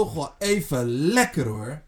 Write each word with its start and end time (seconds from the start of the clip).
toch 0.00 0.14
wel 0.14 0.34
even 0.38 0.88
lekker 0.88 1.46
hoor. 1.46 1.82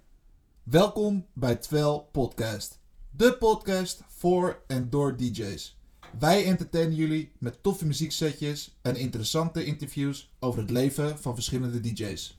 Welkom 0.63 1.27
bij 1.33 1.57
Twel 1.57 2.09
Podcast. 2.13 2.79
De 3.11 3.37
podcast 3.37 4.01
voor 4.19 4.63
en 4.67 4.91
door 4.91 5.17
DJ's. 5.17 5.79
Wij 6.19 6.45
entertainen 6.45 6.95
jullie 6.95 7.33
met 7.39 7.63
toffe 7.63 7.87
muzieksetjes 7.87 8.79
en 8.83 8.97
interessante 8.97 9.65
interviews 9.65 10.35
over 10.41 10.61
het 10.61 10.71
leven 10.71 11.19
van 11.19 11.35
verschillende 11.35 11.81
DJ's. 11.81 12.39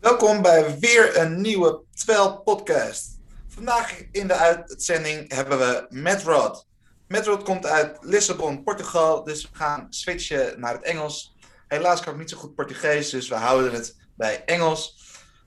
Welkom 0.00 0.42
bij 0.42 0.78
weer 0.78 1.18
een 1.18 1.40
nieuwe 1.40 1.80
Twel 1.94 2.40
Podcast. 2.40 3.18
Vandaag 3.48 4.02
in 4.12 4.26
de 4.26 4.34
uitzending 4.34 5.32
hebben 5.32 5.58
we 5.58 5.86
Matt 5.88 6.22
Rod. 6.22 6.66
Rod 7.08 7.42
komt 7.42 7.66
uit 7.66 7.98
Lissabon, 8.00 8.62
Portugal, 8.62 9.24
dus 9.24 9.42
we 9.42 9.56
gaan 9.56 9.86
switchen 9.90 10.60
naar 10.60 10.72
het 10.72 10.82
Engels. 10.82 11.36
Helaas 11.68 12.00
kan 12.00 12.12
ik 12.12 12.18
niet 12.18 12.30
zo 12.30 12.36
goed 12.36 12.54
Portugees, 12.54 13.10
dus 13.10 13.28
we 13.28 13.34
houden 13.34 13.72
het 13.72 14.00
bij 14.22 14.44
Engels. 14.46 14.82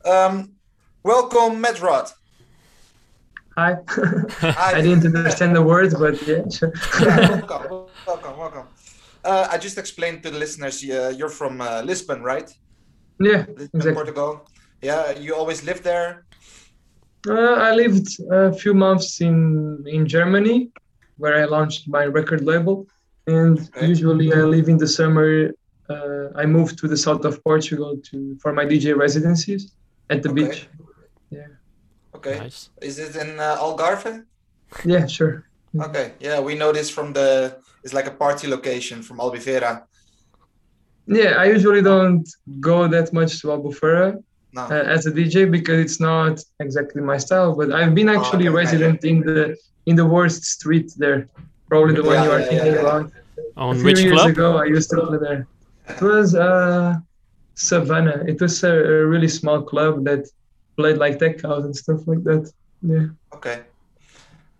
Um, 0.03 0.57
welcome, 1.01 1.55
Madd 1.59 1.79
Rod. 1.79 2.07
Hi. 3.57 3.71
I 4.77 4.81
didn't 4.81 5.05
understand 5.05 5.55
the 5.55 5.63
words, 5.63 5.93
but 5.93 6.15
yeah, 6.27 6.43
sure. 6.49 6.71
welcome, 6.99 7.87
welcome, 8.05 8.37
welcome. 8.37 8.67
Uh, 9.23 9.47
I 9.53 9.57
just 9.57 9.77
explained 9.77 10.23
to 10.23 10.29
the 10.29 10.37
listeners 10.37 10.83
uh, 10.83 11.13
you're 11.17 11.35
from 11.41 11.61
uh, 11.61 11.81
Lisbon, 11.85 12.21
right? 12.21 12.49
Yeah, 13.19 13.45
Lisbon, 13.47 13.69
exactly. 13.73 13.93
Portugal. 13.93 14.31
Yeah, 14.81 15.19
you 15.23 15.35
always 15.35 15.63
lived 15.63 15.83
there. 15.83 16.25
Uh, 17.27 17.69
I 17.69 17.71
lived 17.75 18.07
a 18.31 18.51
few 18.51 18.73
months 18.73 19.21
in 19.21 19.35
in 19.87 20.05
Germany, 20.05 20.57
where 21.21 21.35
I 21.43 21.45
launched 21.45 21.87
my 21.87 22.05
record 22.19 22.41
label, 22.41 22.85
and 23.25 23.57
Okay. 23.57 23.87
usually 23.87 24.27
I 24.33 24.43
live 24.55 24.67
in 24.73 24.77
the 24.77 24.87
summer. 24.87 25.27
Uh, 25.89 26.29
I 26.35 26.45
moved 26.45 26.79
to 26.79 26.87
the 26.87 26.97
south 26.97 27.25
of 27.25 27.43
Portugal 27.43 27.97
to 28.09 28.37
for 28.41 28.51
my 28.53 28.65
DJ 28.65 28.95
residencies 29.05 29.61
at 30.09 30.23
the 30.23 30.29
Okay. 30.29 30.43
beach. 30.47 30.67
Okay. 32.15 32.39
Nice. 32.39 32.69
Is 32.81 32.97
it 32.97 33.15
in 33.15 33.39
uh, 33.39 33.57
Algarve? 33.65 34.23
Yeah, 34.85 35.05
sure. 35.05 35.43
Okay. 35.87 36.13
Yeah, 36.19 36.39
we 36.39 36.55
know 36.55 36.71
this 36.71 36.89
from 36.89 37.13
the. 37.13 37.57
It's 37.83 37.93
like 37.93 38.07
a 38.07 38.15
party 38.25 38.47
location 38.47 39.03
from 39.03 39.17
Albufeira. 39.19 39.83
Yeah, 41.07 41.31
I 41.43 41.45
usually 41.55 41.83
don't 41.83 42.27
go 42.59 42.87
that 42.87 43.13
much 43.13 43.31
to 43.41 43.47
Albufeira 43.55 44.07
No. 44.53 44.61
uh, 44.61 44.95
as 44.95 45.05
a 45.05 45.11
DJ 45.11 45.51
because 45.57 45.77
it's 45.85 45.99
not 45.99 46.39
exactly 46.59 47.01
my 47.11 47.17
style. 47.17 47.51
But 47.55 47.67
I've 47.79 47.93
been 47.93 48.09
Oh, 48.09 48.17
actually 48.17 48.47
okay, 48.47 48.55
resident 48.63 49.03
in 49.11 49.17
the 49.27 49.55
in 49.85 49.95
the 50.01 50.05
worst 50.15 50.41
street 50.45 50.87
there, 50.97 51.19
probably 51.69 51.93
the 51.99 52.03
one 52.11 52.23
you 52.23 52.31
are 52.31 52.39
yeah, 52.39 52.49
thinking 52.49 52.73
yeah, 52.73 52.81
yeah. 52.81 52.87
about. 52.87 53.05
a 53.11 53.61
On 53.67 53.75
few 53.75 53.85
which 53.87 53.99
years 54.05 54.15
club? 54.21 54.29
ago 54.35 54.47
i 54.65 54.65
used 54.77 54.89
to 54.93 54.97
play 55.07 55.19
there 55.27 55.41
it 55.89 56.01
was 56.01 56.35
uh 56.35 56.95
savannah 57.55 58.23
it 58.27 58.39
was 58.41 58.63
a, 58.63 58.71
a 58.71 59.05
really 59.05 59.27
small 59.27 59.61
club 59.61 60.03
that 60.03 60.27
played 60.77 60.97
like 60.97 61.17
tech 61.19 61.41
house 61.41 61.63
and 61.63 61.75
stuff 61.75 62.01
like 62.07 62.23
that 62.23 62.51
yeah 62.81 63.07
Okay. 63.35 63.63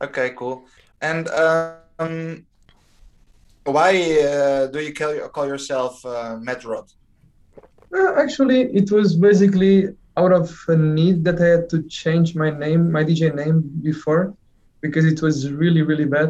Okay, 0.02 0.32
cool. 0.36 0.66
And 1.02 1.30
um, 1.30 2.46
why 3.64 3.92
uh, 4.22 4.68
do 4.68 4.80
you 4.80 4.94
call, 4.94 5.18
call 5.30 5.48
yourself 5.48 6.06
uh, 6.06 6.38
Madd 6.42 6.66
Rod? 6.66 6.88
Uh, 7.96 8.14
actually 8.16 8.62
it 8.74 8.92
was 8.92 9.16
basically 9.16 9.88
out 10.18 10.34
of 10.34 10.54
a 10.68 10.76
need 10.76 11.24
that 11.24 11.40
i 11.42 11.48
had 11.56 11.70
to 11.70 11.84
change 11.84 12.36
my 12.36 12.50
name 12.50 12.92
my 12.92 13.04
dj 13.04 13.34
name 13.34 13.60
before 13.82 14.34
because 14.82 15.06
it 15.06 15.22
was 15.22 15.52
really 15.52 15.82
really 15.82 16.06
bad 16.06 16.30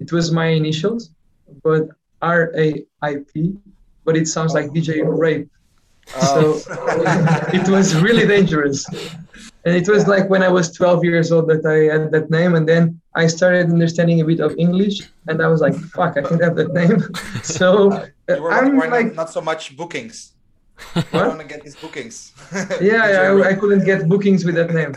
it 0.00 0.10
was 0.12 0.30
my 0.32 0.46
initials 0.46 1.10
but 1.62 1.84
r-a-i-p 2.22 3.56
but 4.04 4.16
it 4.16 4.26
sounds 4.28 4.52
like 4.54 4.66
dj 4.74 4.90
rape 5.24 5.48
So 6.32 6.58
it 7.58 7.66
was 7.68 7.94
really 8.06 8.26
dangerous. 8.26 8.84
And 9.64 9.72
it 9.80 9.86
was 9.88 10.08
like 10.14 10.28
when 10.28 10.42
I 10.42 10.48
was 10.48 10.72
12 10.72 11.04
years 11.04 11.30
old 11.30 11.46
that 11.52 11.62
I 11.64 11.78
had 11.94 12.10
that 12.10 12.26
name. 12.30 12.52
And 12.58 12.64
then 12.68 13.00
I 13.14 13.28
started 13.28 13.70
understanding 13.70 14.20
a 14.20 14.24
bit 14.24 14.40
of 14.40 14.50
English. 14.58 14.96
And 15.28 15.36
I 15.40 15.46
was 15.46 15.60
like, 15.60 15.74
fuck, 15.94 16.12
I 16.18 16.22
can't 16.26 16.42
have 16.42 16.56
that 16.60 16.72
name. 16.80 16.98
So 17.58 17.92
uh, 17.92 18.08
you 18.28 18.42
were, 18.42 18.50
I'm 18.52 18.76
not, 18.76 18.90
like, 18.90 19.14
not 19.14 19.30
so 19.30 19.40
much 19.40 19.76
bookings. 19.76 20.32
I 20.96 21.00
What? 21.14 21.28
want 21.28 21.40
to 21.40 21.46
get 21.46 21.62
these 21.62 21.76
bookings. 21.76 22.32
yeah, 22.90 23.06
Did 23.06 23.46
I, 23.46 23.50
I 23.50 23.54
couldn't 23.54 23.84
get 23.84 24.08
bookings 24.12 24.44
with 24.44 24.56
that 24.56 24.70
name. 24.74 24.92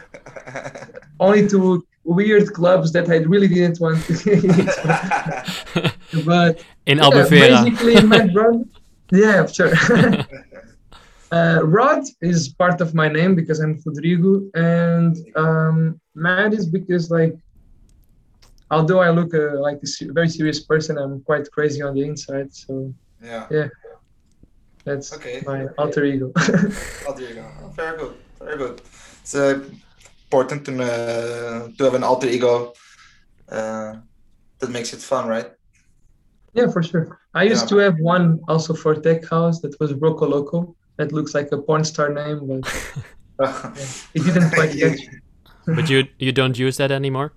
Only 1.19 1.47
to 1.53 1.85
weird 2.03 2.47
clubs 2.53 2.91
that 2.95 3.05
I 3.09 3.17
really 3.33 3.47
didn't 3.47 3.79
want 3.79 3.97
to 4.05 4.13
But 6.25 6.63
In 6.85 6.97
Yeah, 6.97 7.03
Albufeira. 7.05 7.63
basically, 7.63 7.95
Madd 8.07 8.33
Rod. 8.35 8.67
Yeah, 9.15 9.45
sure. 9.45 9.71
uh, 11.31 11.61
Rod 11.63 12.03
is 12.21 12.49
part 12.49 12.81
of 12.81 12.93
my 12.93 13.07
name 13.07 13.33
because 13.35 13.59
I'm 13.59 13.81
Rodrigo, 13.85 14.41
and 14.53 15.15
um, 15.35 15.99
Madd 16.15 16.53
is 16.53 16.67
because 16.67 17.09
like, 17.09 17.33
although 18.69 18.99
I 18.99 19.09
look 19.11 19.33
uh, 19.33 19.59
like 19.59 19.79
a 19.83 19.87
se- 19.87 20.09
very 20.11 20.29
serious 20.29 20.63
person, 20.65 20.97
I'm 20.97 21.23
quite 21.23 21.49
crazy 21.51 21.81
on 21.81 21.95
the 21.95 22.03
inside. 22.03 22.53
So 22.53 22.93
yeah. 23.23 23.47
yeah, 23.49 23.67
that's 24.85 25.13
Okay. 25.13 25.41
my 25.45 25.67
alter 25.77 26.03
ego. 26.03 26.31
alter 27.07 27.23
ego. 27.31 27.45
Oh, 27.63 27.69
very 27.69 27.97
good. 27.97 28.15
Very 28.39 28.57
good. 28.57 28.81
It's 29.21 29.35
uh, 29.35 29.63
important 30.25 30.65
to, 30.65 30.71
uh, 30.83 31.69
to 31.77 31.83
have 31.83 31.95
an 31.95 32.03
alter 32.03 32.27
ego. 32.27 32.73
Uh, 33.49 33.95
that 34.59 34.69
makes 34.69 34.93
it 34.93 35.01
fun, 35.01 35.27
right? 35.27 35.51
yeah, 36.53 36.71
for 36.71 36.81
sure. 36.81 37.19
I 37.35 37.43
used 37.43 37.63
Yeah. 37.63 37.69
to 37.71 37.75
have 37.85 37.97
one 37.99 38.39
also 38.47 38.73
for 38.73 38.95
Tech 38.95 39.21
House 39.29 39.59
that 39.61 39.73
was 39.79 39.93
Rocco 39.93 40.25
Loco. 40.27 40.75
That 40.97 41.11
looks 41.11 41.33
like 41.35 41.51
a 41.51 41.57
porn 41.67 41.83
star 41.83 42.09
name, 42.09 42.39
but 42.47 42.63
it 44.15 44.23
didn't 44.23 44.51
quite 44.51 44.73
You- 44.73 44.89
catch. 44.89 45.01
but 45.77 45.89
you 45.89 45.99
you 46.25 46.31
don't 46.31 46.57
use 46.57 46.77
that 46.77 46.91
anymore? 46.91 47.29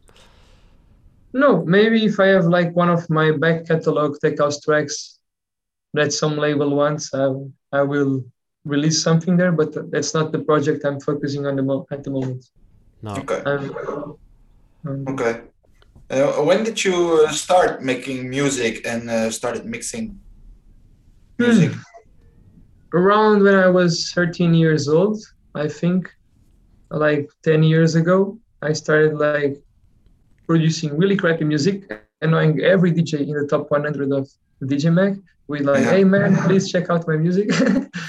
No, 1.32 1.64
maybe 1.64 2.04
if 2.10 2.16
I 2.20 2.28
have 2.36 2.46
like 2.46 2.70
one 2.82 2.88
of 2.96 3.02
my 3.10 3.32
back 3.32 3.66
catalog 3.66 4.16
tech 4.22 4.38
house 4.38 4.60
tracks 4.60 5.18
that 5.94 6.12
some 6.12 6.36
label 6.38 6.70
wants, 6.76 7.12
I, 7.12 7.24
I 7.72 7.82
will 7.82 8.24
release 8.64 9.02
something 9.02 9.36
there, 9.36 9.52
but 9.52 9.70
that's 9.90 10.14
not 10.14 10.32
the 10.32 10.38
project 10.50 10.84
I'm 10.84 11.00
focusing 11.00 11.46
on 11.46 11.56
the 11.56 11.62
mo- 11.62 11.86
at 11.90 12.04
the 12.04 12.10
moment. 12.10 12.46
No. 13.02 13.12
Okay. 13.16 13.40
Um, 13.50 13.64
um, 14.86 15.04
Okay. 15.08 15.40
Uh, 16.10 16.32
when 16.42 16.64
did 16.64 16.82
you 16.82 17.26
uh, 17.26 17.30
start 17.30 17.82
making 17.82 18.30
music 18.30 18.86
and 18.86 19.10
uh, 19.10 19.30
started 19.30 19.66
mixing 19.66 20.18
music? 21.38 21.72
around 22.94 23.42
when 23.42 23.54
I 23.54 23.68
was 23.68 24.10
13 24.12 24.54
years 24.54 24.88
old, 24.88 25.22
I 25.54 25.68
think, 25.68 26.10
like 26.90 27.30
10 27.42 27.62
years 27.62 27.94
ago, 27.94 28.38
I 28.62 28.72
started 28.72 29.18
like 29.18 29.62
producing 30.46 30.96
really 30.96 31.16
crappy 31.16 31.44
music, 31.44 31.92
annoying 32.22 32.60
every 32.62 32.92
DJ 32.92 33.20
in 33.20 33.34
the 33.34 33.46
top 33.46 33.70
100 33.70 34.10
of 34.12 34.28
DJ 34.62 34.92
Mag 34.92 35.20
with 35.46 35.62
like, 35.62 35.84
Yeah. 35.84 35.90
hey 35.90 36.04
man, 36.04 36.36
please 36.46 36.70
check 36.72 36.88
out 36.90 37.06
my 37.06 37.16
music. 37.16 37.50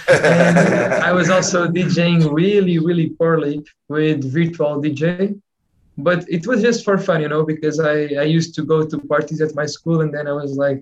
and 0.10 1.04
I 1.04 1.12
was 1.12 1.30
also 1.30 1.68
DJing 1.68 2.32
really, 2.32 2.80
really 2.80 3.10
poorly 3.10 3.64
with 3.90 4.24
virtual 4.32 4.82
DJ. 4.82 5.40
But 6.08 6.20
it 6.30 6.48
was 6.48 6.62
just 6.62 6.84
for 6.86 6.98
fun, 6.98 7.22
you 7.22 7.30
know, 7.30 7.44
because 7.54 7.80
I, 7.80 7.96
I 8.24 8.28
used 8.38 8.56
to 8.56 8.64
go 8.64 8.78
to 8.86 8.98
parties 9.14 9.42
at 9.42 9.56
my 9.56 9.66
school 9.66 10.02
and 10.02 10.12
then 10.14 10.28
I 10.28 10.34
was 10.34 10.54
like, 10.66 10.80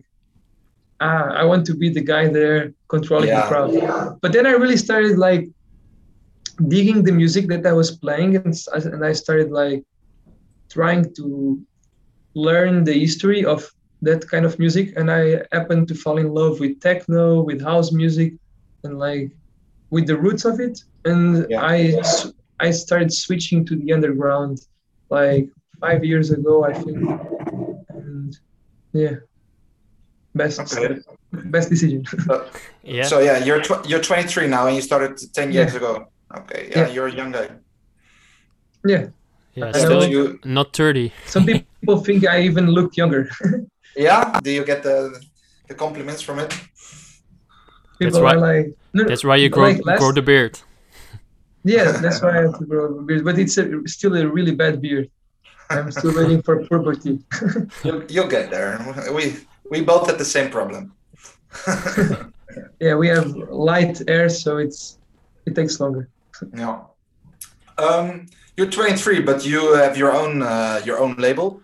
ah, 0.99 1.25
I 1.41 1.43
want 1.51 1.65
to 1.67 1.73
be 1.75 1.89
the 1.89 2.01
guy 2.13 2.27
there 2.27 2.73
controlling 2.89 3.29
Yeah. 3.29 3.41
the 3.41 3.47
crowd. 3.47 3.71
But 4.21 4.31
then 4.33 4.45
I 4.47 4.51
really 4.51 4.77
started 4.77 5.17
like 5.17 5.43
digging 6.67 7.03
the 7.03 7.11
music 7.11 7.47
that 7.47 7.65
I 7.65 7.73
was 7.73 7.89
playing 7.97 8.35
and, 8.37 8.53
and 8.93 9.05
I 9.05 9.13
started 9.13 9.51
like 9.51 9.83
trying 10.71 11.13
to 11.15 11.59
learn 12.35 12.83
the 12.83 12.93
history 13.05 13.45
of 13.45 13.59
that 14.01 14.27
kind 14.29 14.45
of 14.45 14.57
music 14.59 14.93
and 14.97 15.09
I 15.11 15.41
happened 15.51 15.87
to 15.89 15.95
fall 15.95 16.17
in 16.17 16.29
love 16.39 16.59
with 16.59 16.79
techno, 16.79 17.41
with 17.41 17.61
house 17.61 17.91
music 17.91 18.33
and 18.83 18.97
like 18.99 19.31
with 19.89 20.05
the 20.07 20.17
roots 20.17 20.45
of 20.45 20.59
it 20.59 20.75
and 21.05 21.45
Yeah. 21.49 21.61
I 21.63 21.79
I 22.59 22.71
started 22.71 23.11
switching 23.13 23.65
to 23.67 23.75
the 23.75 23.93
underground 23.93 24.55
like 25.09 25.47
5 25.81 26.03
years 26.03 26.31
ago 26.31 26.63
I 26.65 26.73
think 26.73 26.97
and 27.89 28.37
yeah 28.93 29.15
best 30.35 30.59
Okay. 30.59 30.99
best 31.31 31.69
decision 31.69 32.03
Yeah. 32.83 33.03
So 33.03 33.19
yeah, 33.19 33.43
you're 33.43 33.61
tw- 33.61 33.83
you're 33.89 33.99
23 34.01 34.47
now, 34.47 34.67
and 34.67 34.75
you 34.75 34.81
started 34.81 35.17
10 35.33 35.51
years 35.51 35.71
Yeah. 35.73 35.77
ago. 35.77 36.07
Okay, 36.37 36.69
yeah, 36.71 36.79
Yeah. 36.79 36.87
you're 36.93 37.07
a 37.07 37.15
young 37.19 37.31
guy. 37.33 37.49
yeah 38.85 39.07
yeah. 39.55 39.71
I 39.75 39.79
Still. 39.79 40.03
You, 40.07 40.39
not 40.45 40.71
30. 40.73 41.11
some 41.25 41.45
people 41.45 41.97
think 42.07 42.23
I 42.25 42.41
even 42.49 42.67
look 42.77 42.95
younger 42.97 43.29
yeah, 43.95 44.39
do 44.43 44.51
you 44.51 44.63
get 44.63 44.83
the 44.83 44.95
the 45.67 45.75
compliments 45.75 46.21
from 46.21 46.39
it? 46.39 46.53
people 47.99 48.21
why- 48.21 48.35
are 48.35 48.39
like 48.39 48.67
no, 48.93 49.03
no, 49.03 49.09
That's 49.09 49.23
why 49.23 49.35
you 49.43 49.49
grow 49.49 49.69
like 49.89 49.99
grow 49.99 50.11
the 50.13 50.21
beard. 50.21 50.59
Yeah, 51.67 51.91
that's 51.91 52.21
why 52.21 52.37
I 52.37 52.41
have 52.43 52.57
to 52.59 52.65
grow 52.65 52.85
a 52.85 53.01
beard. 53.01 53.25
But 53.25 53.37
it's 53.37 53.57
a, 53.57 53.65
still 53.87 54.15
a 54.15 54.25
really 54.27 54.55
bad 54.55 54.81
beard. 54.81 55.09
I'm 55.69 55.91
still 55.91 56.15
waiting 56.15 56.41
for 56.41 56.65
puberty. 56.65 57.19
You'll, 57.83 58.03
you'll 58.09 58.27
get 58.27 58.49
there. 58.49 58.79
We 59.13 59.35
we 59.69 59.81
both 59.81 60.07
had 60.07 60.17
the 60.17 60.25
same 60.25 60.49
problem. 60.49 60.93
yeah, 62.79 62.95
we 62.95 63.09
have 63.09 63.27
light 63.51 64.01
hair, 64.07 64.29
so 64.29 64.57
it's 64.57 64.97
it 65.45 65.55
takes 65.55 65.79
longer. 65.81 66.07
Yeah. 66.55 66.83
Um, 67.77 68.27
you're 68.55 68.71
23, 68.71 69.21
but 69.21 69.45
you 69.45 69.73
have 69.73 69.97
your 69.97 70.15
own 70.15 70.41
uh, 70.41 70.81
your 70.85 70.99
own 70.99 71.15
label. 71.17 71.61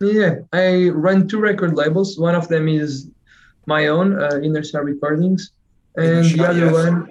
Yeah, 0.00 0.40
I 0.52 0.90
run 0.90 1.26
two 1.26 1.40
record 1.40 1.74
labels. 1.74 2.18
One 2.18 2.34
of 2.34 2.46
them 2.48 2.68
is 2.68 3.08
my 3.66 3.88
own, 3.88 4.20
uh, 4.20 4.38
Inner 4.42 4.62
Star 4.62 4.84
Recordings, 4.84 5.50
and 5.96 6.24
the 6.24 6.46
other 6.46 6.66
yes. 6.66 6.72
one, 6.72 7.10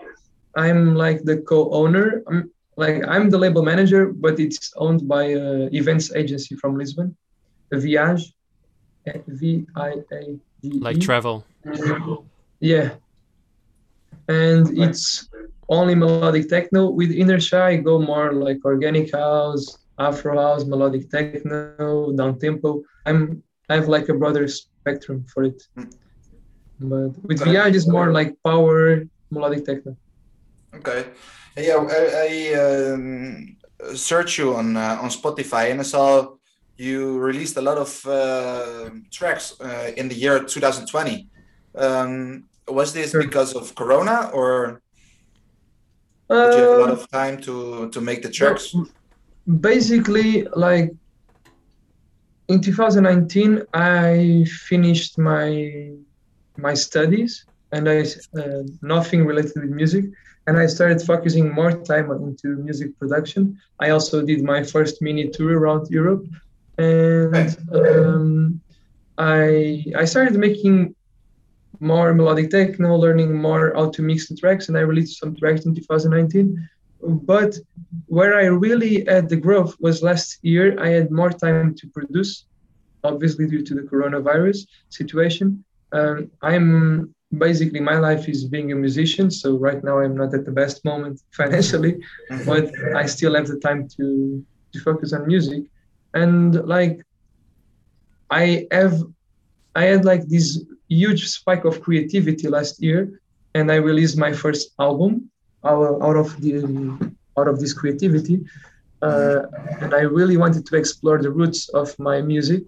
I'm 0.58 0.96
like 0.96 1.24
the 1.24 1.38
co-owner. 1.38 2.24
I'm 2.28 2.52
like 2.76 2.98
I'm 3.08 3.30
the 3.30 3.38
label 3.38 3.64
manager, 3.64 4.12
but 4.12 4.40
it's 4.40 4.74
owned 4.76 5.08
by 5.08 5.24
a 5.24 5.70
events 5.72 6.14
agency 6.16 6.56
from 6.56 6.78
Lisbon, 6.78 7.16
Viage, 7.72 8.34
V 9.28 9.66
I 9.76 9.90
A 10.12 10.24
G 10.24 10.40
E. 10.64 10.70
Like 10.80 11.00
travel. 11.00 11.46
Yeah. 12.60 12.90
And 14.28 14.78
it's 14.78 15.30
only 15.70 15.96
melodic 15.96 16.50
techno. 16.50 16.90
With 16.90 17.12
Inner 17.12 17.40
Shy, 17.40 17.70
I 17.70 17.76
go 17.78 18.00
more 18.00 18.34
like 18.34 18.60
organic 18.66 19.14
house, 19.14 19.78
Afro 20.00 20.36
house, 20.42 20.66
melodic 20.66 21.10
techno, 21.10 22.12
down 22.12 22.40
tempo. 22.40 22.84
I'm 23.06 23.44
I 23.70 23.76
have 23.76 23.88
like 23.88 24.10
a 24.10 24.14
broader 24.14 24.48
spectrum 24.48 25.26
for 25.32 25.44
it. 25.44 25.60
Mm. 25.78 25.94
But 26.80 27.12
with 27.24 27.42
Okay. 27.42 27.54
VI, 27.54 27.68
it's 27.70 27.88
more 27.88 28.12
like 28.12 28.36
power 28.44 29.04
melodic 29.30 29.66
techno. 29.66 29.96
Okay. 30.78 31.06
Yeah, 31.58 31.78
I, 31.90 32.02
I 32.28 32.92
um, 32.94 33.58
searched 33.96 34.38
you 34.38 34.56
on 34.56 34.78
uh, 34.78 35.00
on 35.02 35.10
Spotify 35.10 35.72
and 35.72 35.80
I 35.80 35.84
saw 35.84 36.36
you 36.78 37.18
released 37.20 37.58
a 37.58 37.62
lot 37.62 37.78
of 37.78 38.06
uh, 38.06 38.90
tracks 39.12 39.56
uh, 39.60 39.92
in 39.98 40.08
the 40.10 40.16
year 40.16 40.44
2020. 40.44 41.28
Um, 41.76 42.44
was 42.68 42.94
this 42.94 43.12
Sure. 43.12 43.24
because 43.24 43.56
of 43.56 43.74
Corona 43.76 44.30
or 44.34 44.82
did 46.44 46.54
you 46.54 46.62
have 46.62 46.74
a 46.74 46.78
lot 46.78 46.90
Uh, 46.90 46.94
of 46.94 47.10
time 47.10 47.38
to 47.42 47.90
to 47.90 48.02
make 48.02 48.22
the 48.22 48.30
tracks? 48.30 48.74
basically 49.62 50.44
like 50.56 50.92
in 52.50 52.62
2019 52.62 53.64
i 53.74 54.46
finished 54.70 55.18
my 55.18 55.48
my 56.58 56.74
studies 56.74 57.46
and 57.72 57.88
i 57.90 58.00
uh, 58.40 58.64
nothing 58.82 59.26
related 59.26 59.54
with 59.56 59.70
music 59.70 60.06
and 60.48 60.58
i 60.58 60.66
started 60.66 61.02
focusing 61.02 61.54
more 61.54 61.72
time 61.72 62.10
into 62.12 62.48
music 62.58 62.98
production. 63.00 63.60
I 63.80 63.90
also 63.90 64.26
did 64.26 64.44
my 64.44 64.64
first 64.64 65.02
mini 65.02 65.30
tour 65.30 65.60
around 65.60 65.88
europe. 65.90 66.26
And 66.78 67.58
um, 67.74 68.62
i 69.18 69.84
i 70.02 70.06
started 70.06 70.36
making 70.38 70.96
more 71.80 72.14
melodic 72.14 72.50
techno 72.50 72.96
learning 72.96 73.32
more 73.48 73.74
how 73.76 73.90
to 73.96 74.02
mix 74.02 74.28
the 74.28 74.36
tracks. 74.36 74.68
And 74.68 74.78
i 74.78 74.82
released 74.82 75.20
some 75.20 75.36
tracks 75.36 75.66
in 75.66 75.76
2019 75.76 76.70
but 77.02 77.58
where 78.08 78.36
I 78.36 78.46
really 78.46 79.06
had 79.06 79.30
the 79.30 79.36
growth 79.36 79.76
was 79.80 80.02
last 80.02 80.40
year. 80.42 80.80
I 80.80 80.90
had 80.90 81.12
more 81.12 81.32
time 81.32 81.76
to 81.76 81.88
produce, 81.88 82.46
obviously 83.04 83.48
due 83.48 83.64
to 83.64 83.76
the 83.76 83.82
coronavirus 83.82 84.68
situation. 84.90 85.64
Um, 85.92 86.32
I'm 86.42 87.14
basically 87.36 87.80
my 87.80 87.98
life 87.98 88.28
is 88.30 88.46
being 88.46 88.72
a 88.72 88.76
musician, 88.76 89.30
so 89.32 89.58
right 89.58 89.84
now 89.84 90.00
I'm 90.00 90.16
not 90.16 90.34
at 90.34 90.46
the 90.46 90.52
best 90.52 90.84
moment 90.86 91.22
financially, 91.42 91.94
Mhm. 92.32 92.46
but 92.46 92.66
I 92.96 93.06
still 93.08 93.36
have 93.36 93.48
the 93.48 93.60
time 93.60 93.88
to 93.98 94.06
to 94.74 94.80
focus 94.82 95.14
on 95.14 95.28
music, 95.28 95.64
and 96.14 96.54
like 96.76 96.96
I 98.30 98.68
have, 98.72 99.02
I 99.76 99.84
had 99.84 100.06
like 100.06 100.28
this 100.28 100.64
huge 100.90 101.28
spike 101.28 101.66
of 101.66 101.82
creativity 101.82 102.48
last 102.48 102.82
year, 102.82 103.20
and 103.54 103.72
I 103.72 103.76
released 103.76 104.18
my 104.18 104.34
first 104.34 104.72
album 104.80 105.30
out, 105.66 106.02
out 106.02 106.18
of 106.18 106.40
the 106.42 106.56
out 107.38 107.48
of 107.48 107.60
this 107.60 107.74
creativity 107.74 108.42
uh, 109.02 109.42
and 109.82 109.94
i 109.94 110.02
really 110.02 110.38
wanted 110.38 110.66
to 110.66 110.76
explore 110.76 111.22
the 111.22 111.30
roots 111.30 111.70
of 111.70 111.88
my 112.00 112.22
music 112.22 112.64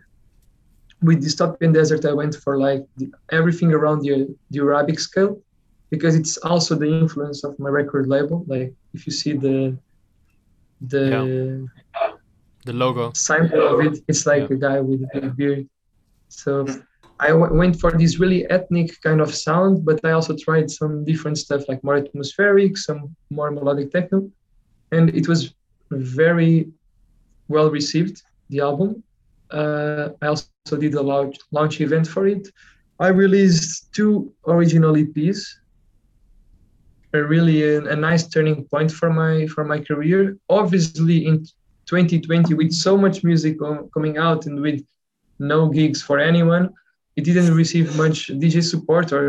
with 1.01 1.24
dystopian 1.24 1.74
desert 1.74 2.04
i 2.06 2.13
went 2.13 2.36
for 2.36 2.57
like 2.57 2.84
the, 2.98 3.07
everything 3.31 3.72
around 3.74 4.00
the, 4.01 4.28
the 4.51 4.60
arabic 4.60 5.00
scale 5.00 5.42
because 5.90 6.16
it's 6.16 6.38
also 6.38 6.75
the 6.75 6.86
influence 7.04 7.44
of 7.44 7.57
my 7.60 7.69
record 7.69 8.07
label 8.07 8.44
like 8.48 8.74
if 8.94 9.06
you 9.06 9.12
see 9.12 9.34
the 9.34 9.75
the 10.81 11.68
The 12.66 12.74
logo. 12.74 13.12
sample 13.13 13.66
of 13.74 13.78
it 13.88 14.04
it's 14.07 14.25
like 14.25 14.46
Yeah. 14.50 14.56
a 14.57 14.60
guy 14.68 14.80
with 14.81 15.01
a 15.04 15.10
big 15.13 15.36
beard 15.38 15.69
so 16.28 16.66
hmm. 16.66 16.80
I 17.22 17.30
w- 17.30 17.54
went 17.62 17.75
for 17.81 17.92
this 17.92 18.18
really 18.18 18.50
ethnic 18.50 18.90
kind 19.01 19.19
of 19.19 19.36
sound, 19.36 19.84
but 19.84 20.00
I 20.06 20.12
also 20.12 20.34
tried 20.38 20.72
some 20.72 21.04
different 21.04 21.38
stuff 21.38 21.68
like 21.68 21.84
more 21.84 21.98
atmospheric, 21.98 22.78
some 22.78 23.13
more 23.30 23.51
melodic 23.51 23.92
techno, 23.92 24.31
and 24.96 25.10
it 25.10 25.28
was 25.28 25.54
very 25.92 26.69
well 27.50 27.69
received. 27.69 28.24
The 28.51 28.62
album. 28.62 29.04
Uh, 29.51 30.10
I 30.22 30.28
also 30.28 30.78
did 30.78 30.94
a 30.94 31.01
launch 31.01 31.38
launch 31.51 31.81
event 31.81 32.07
for 32.07 32.28
it. 32.28 32.48
I 33.00 33.07
released 33.07 33.94
two 33.94 34.31
original 34.48 34.94
EPs. 34.94 35.42
A 37.13 37.24
really 37.24 37.63
a, 37.63 37.84
a 37.86 37.96
nice 37.96 38.28
turning 38.28 38.66
point 38.66 38.92
for 38.92 39.10
my 39.10 39.48
for 39.48 39.63
my 39.63 39.80
career. 39.80 40.38
Obviously, 40.50 41.25
in 41.25 41.46
2020, 41.86 42.54
with 42.54 42.72
so 42.72 42.96
much 42.96 43.24
music 43.24 43.60
co- 43.60 43.90
coming 43.94 44.18
out 44.18 44.46
and 44.46 44.62
with 44.62 44.86
no 45.40 45.69
gigs 45.69 46.01
for 46.04 46.19
anyone, 46.19 46.69
it 47.19 47.25
didn't 47.30 47.54
receive 47.63 47.88
much 48.04 48.18
DJ 48.44 48.56
support, 48.74 49.07
or 49.18 49.24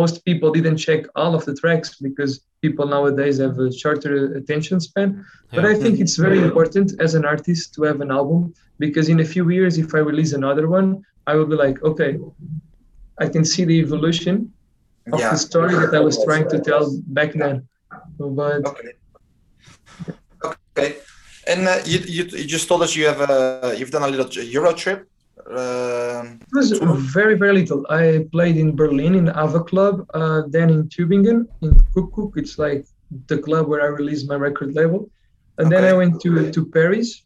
most 0.00 0.14
people 0.28 0.48
didn't 0.58 0.78
check 0.86 1.00
all 1.20 1.32
of 1.38 1.42
the 1.48 1.54
tracks 1.62 1.88
because 2.06 2.32
people 2.64 2.86
nowadays 2.94 3.36
have 3.44 3.56
a 3.66 3.68
shorter 3.82 4.12
attention 4.40 4.76
span. 4.88 5.08
But 5.56 5.64
I 5.72 5.74
think 5.82 5.94
it's 6.02 6.16
very 6.26 6.40
important 6.48 6.86
as 7.04 7.10
an 7.18 7.24
artist 7.34 7.64
to 7.74 7.80
have 7.88 7.98
an 8.06 8.10
album 8.20 8.40
because 8.84 9.06
in 9.14 9.18
a 9.26 9.28
few 9.34 9.44
years, 9.56 9.72
if 9.84 9.88
I 9.98 10.00
release 10.12 10.32
another 10.42 10.66
one, 10.78 10.88
I 11.30 11.32
will 11.36 11.48
be 11.54 11.58
like, 11.64 11.76
okay, 11.90 12.12
I 13.24 13.26
can 13.34 13.44
see 13.52 13.64
the 13.70 13.78
evolution 13.86 14.34
of 15.14 15.18
Yeah. 15.20 15.32
the 15.32 15.40
story 15.48 15.74
that 15.82 15.92
I 16.00 16.02
was 16.08 16.16
trying 16.26 16.46
to 16.54 16.58
tell 16.68 16.84
back 17.18 17.30
then. 17.42 17.56
But 18.40 18.60
Okay. 18.72 18.92
Okay. 20.50 20.90
And 21.50 21.60
uh, 21.72 21.80
you, 21.92 21.98
you 22.16 22.22
you 22.40 22.46
just 22.56 22.66
told 22.70 22.80
us 22.86 22.90
you 22.98 23.06
have 23.12 23.20
a 23.28 23.30
you've 23.78 23.94
done 23.96 24.04
a 24.08 24.10
little 24.14 24.28
Euro 24.56 24.72
trip. 24.82 24.98
Um, 25.50 26.40
It 26.52 26.56
was 26.56 26.72
very, 27.12 27.34
very 27.34 27.54
little. 27.54 27.86
I 27.88 28.26
played 28.32 28.56
in 28.56 28.76
Berlin 28.76 29.14
in 29.14 29.28
Ava 29.28 29.62
Club, 29.64 30.06
uh, 30.14 30.42
then 30.48 30.70
in 30.70 30.88
Tübingen 30.88 31.46
in 31.62 31.70
Kuckuck. 31.94 32.36
It's 32.36 32.58
like 32.58 32.86
the 33.26 33.38
club 33.38 33.68
where 33.68 33.82
I 33.82 33.86
released 33.86 34.28
my 34.28 34.34
record 34.34 34.74
label. 34.74 35.10
And 35.58 35.72
then 35.72 35.84
I 35.84 35.92
went 35.92 36.20
to, 36.20 36.50
to 36.52 36.66
Paris, 36.66 37.24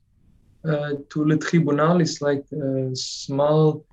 uh, 0.64 0.92
to 1.10 1.24
Le 1.24 1.36
Tribunal. 1.36 2.00
It's 2.00 2.22
like 2.22 2.44
a 2.52 2.94
small 2.94 3.84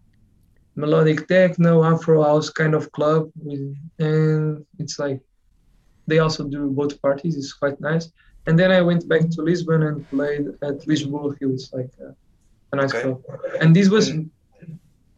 melodic 0.75 1.27
techno, 1.27 1.83
Afro 1.83 2.23
house 2.23 2.49
kind 2.49 2.73
of 2.73 2.91
club. 2.91 3.31
With, 3.43 3.75
and 3.97 4.65
it's 4.77 4.99
like 4.99 5.19
they 6.07 6.19
also 6.19 6.43
do 6.47 6.69
both 6.69 7.01
parties. 7.01 7.35
It's 7.35 7.53
quite 7.53 7.81
nice. 7.81 8.11
And 8.47 8.57
then 8.57 8.71
I 8.71 8.81
went 8.81 9.07
back 9.07 9.29
to 9.29 9.41
Lisbon 9.41 9.83
and 9.83 10.09
played 10.09 10.47
at 10.61 10.87
Lisboa 10.87 11.37
Hill. 11.39 11.53
It's 11.53 11.73
like 11.73 11.91
a, 12.01 12.15
a 12.71 12.75
nice 12.75 12.93
Okay. 12.93 13.01
club. 13.03 13.21
And 13.61 13.75
this 13.75 13.89
was 13.89 14.11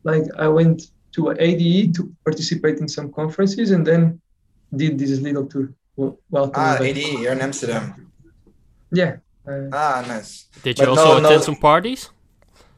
like 0.03 0.23
I 0.37 0.47
went 0.47 0.91
to 1.13 1.31
ADE 1.39 1.93
to 1.95 2.11
participate 2.23 2.79
in 2.79 2.87
some 2.87 3.11
conferences 3.11 3.71
and 3.71 3.85
then 3.85 4.19
did 4.75 4.97
this 4.97 5.19
little 5.19 5.45
tour. 5.45 5.69
Welcome 5.97 6.53
ah, 6.55 6.77
back. 6.79 6.81
AD, 6.81 6.97
you're 6.97 7.33
in 7.33 7.41
Amsterdam. 7.41 8.11
Yeah. 8.91 9.17
Uh, 9.47 9.67
Ah, 9.73 10.03
nice. 10.07 10.47
Did 10.63 10.79
you 10.79 10.85
But 10.85 10.89
also 10.89 11.05
no- 11.05 11.17
attend 11.27 11.41
no- 11.41 11.47
some 11.49 11.55
parties? 11.57 12.09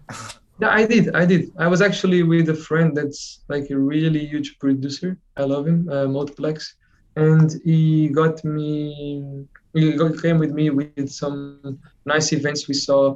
yeah, 0.61 0.69
I 0.69 0.85
did. 0.85 1.15
I 1.15 1.25
did. 1.25 1.51
I 1.57 1.67
was 1.67 1.81
actually 1.81 2.23
with 2.23 2.49
a 2.49 2.55
friend 2.55 2.97
that's 2.97 3.41
like 3.47 3.69
a 3.69 3.77
really 3.77 4.25
huge 4.25 4.57
producer. 4.59 5.17
I 5.37 5.43
love 5.43 5.67
him, 5.67 5.87
uh, 5.89 6.07
Multiplex. 6.07 6.75
And 7.15 7.61
he 7.63 8.09
got 8.09 8.43
me, 8.43 9.45
he 9.73 9.91
got, 9.93 10.19
came 10.21 10.39
with 10.39 10.51
me 10.51 10.71
with 10.71 11.09
some 11.09 11.77
nice 12.05 12.33
events. 12.33 12.67
We 12.67 12.73
saw 12.73 13.15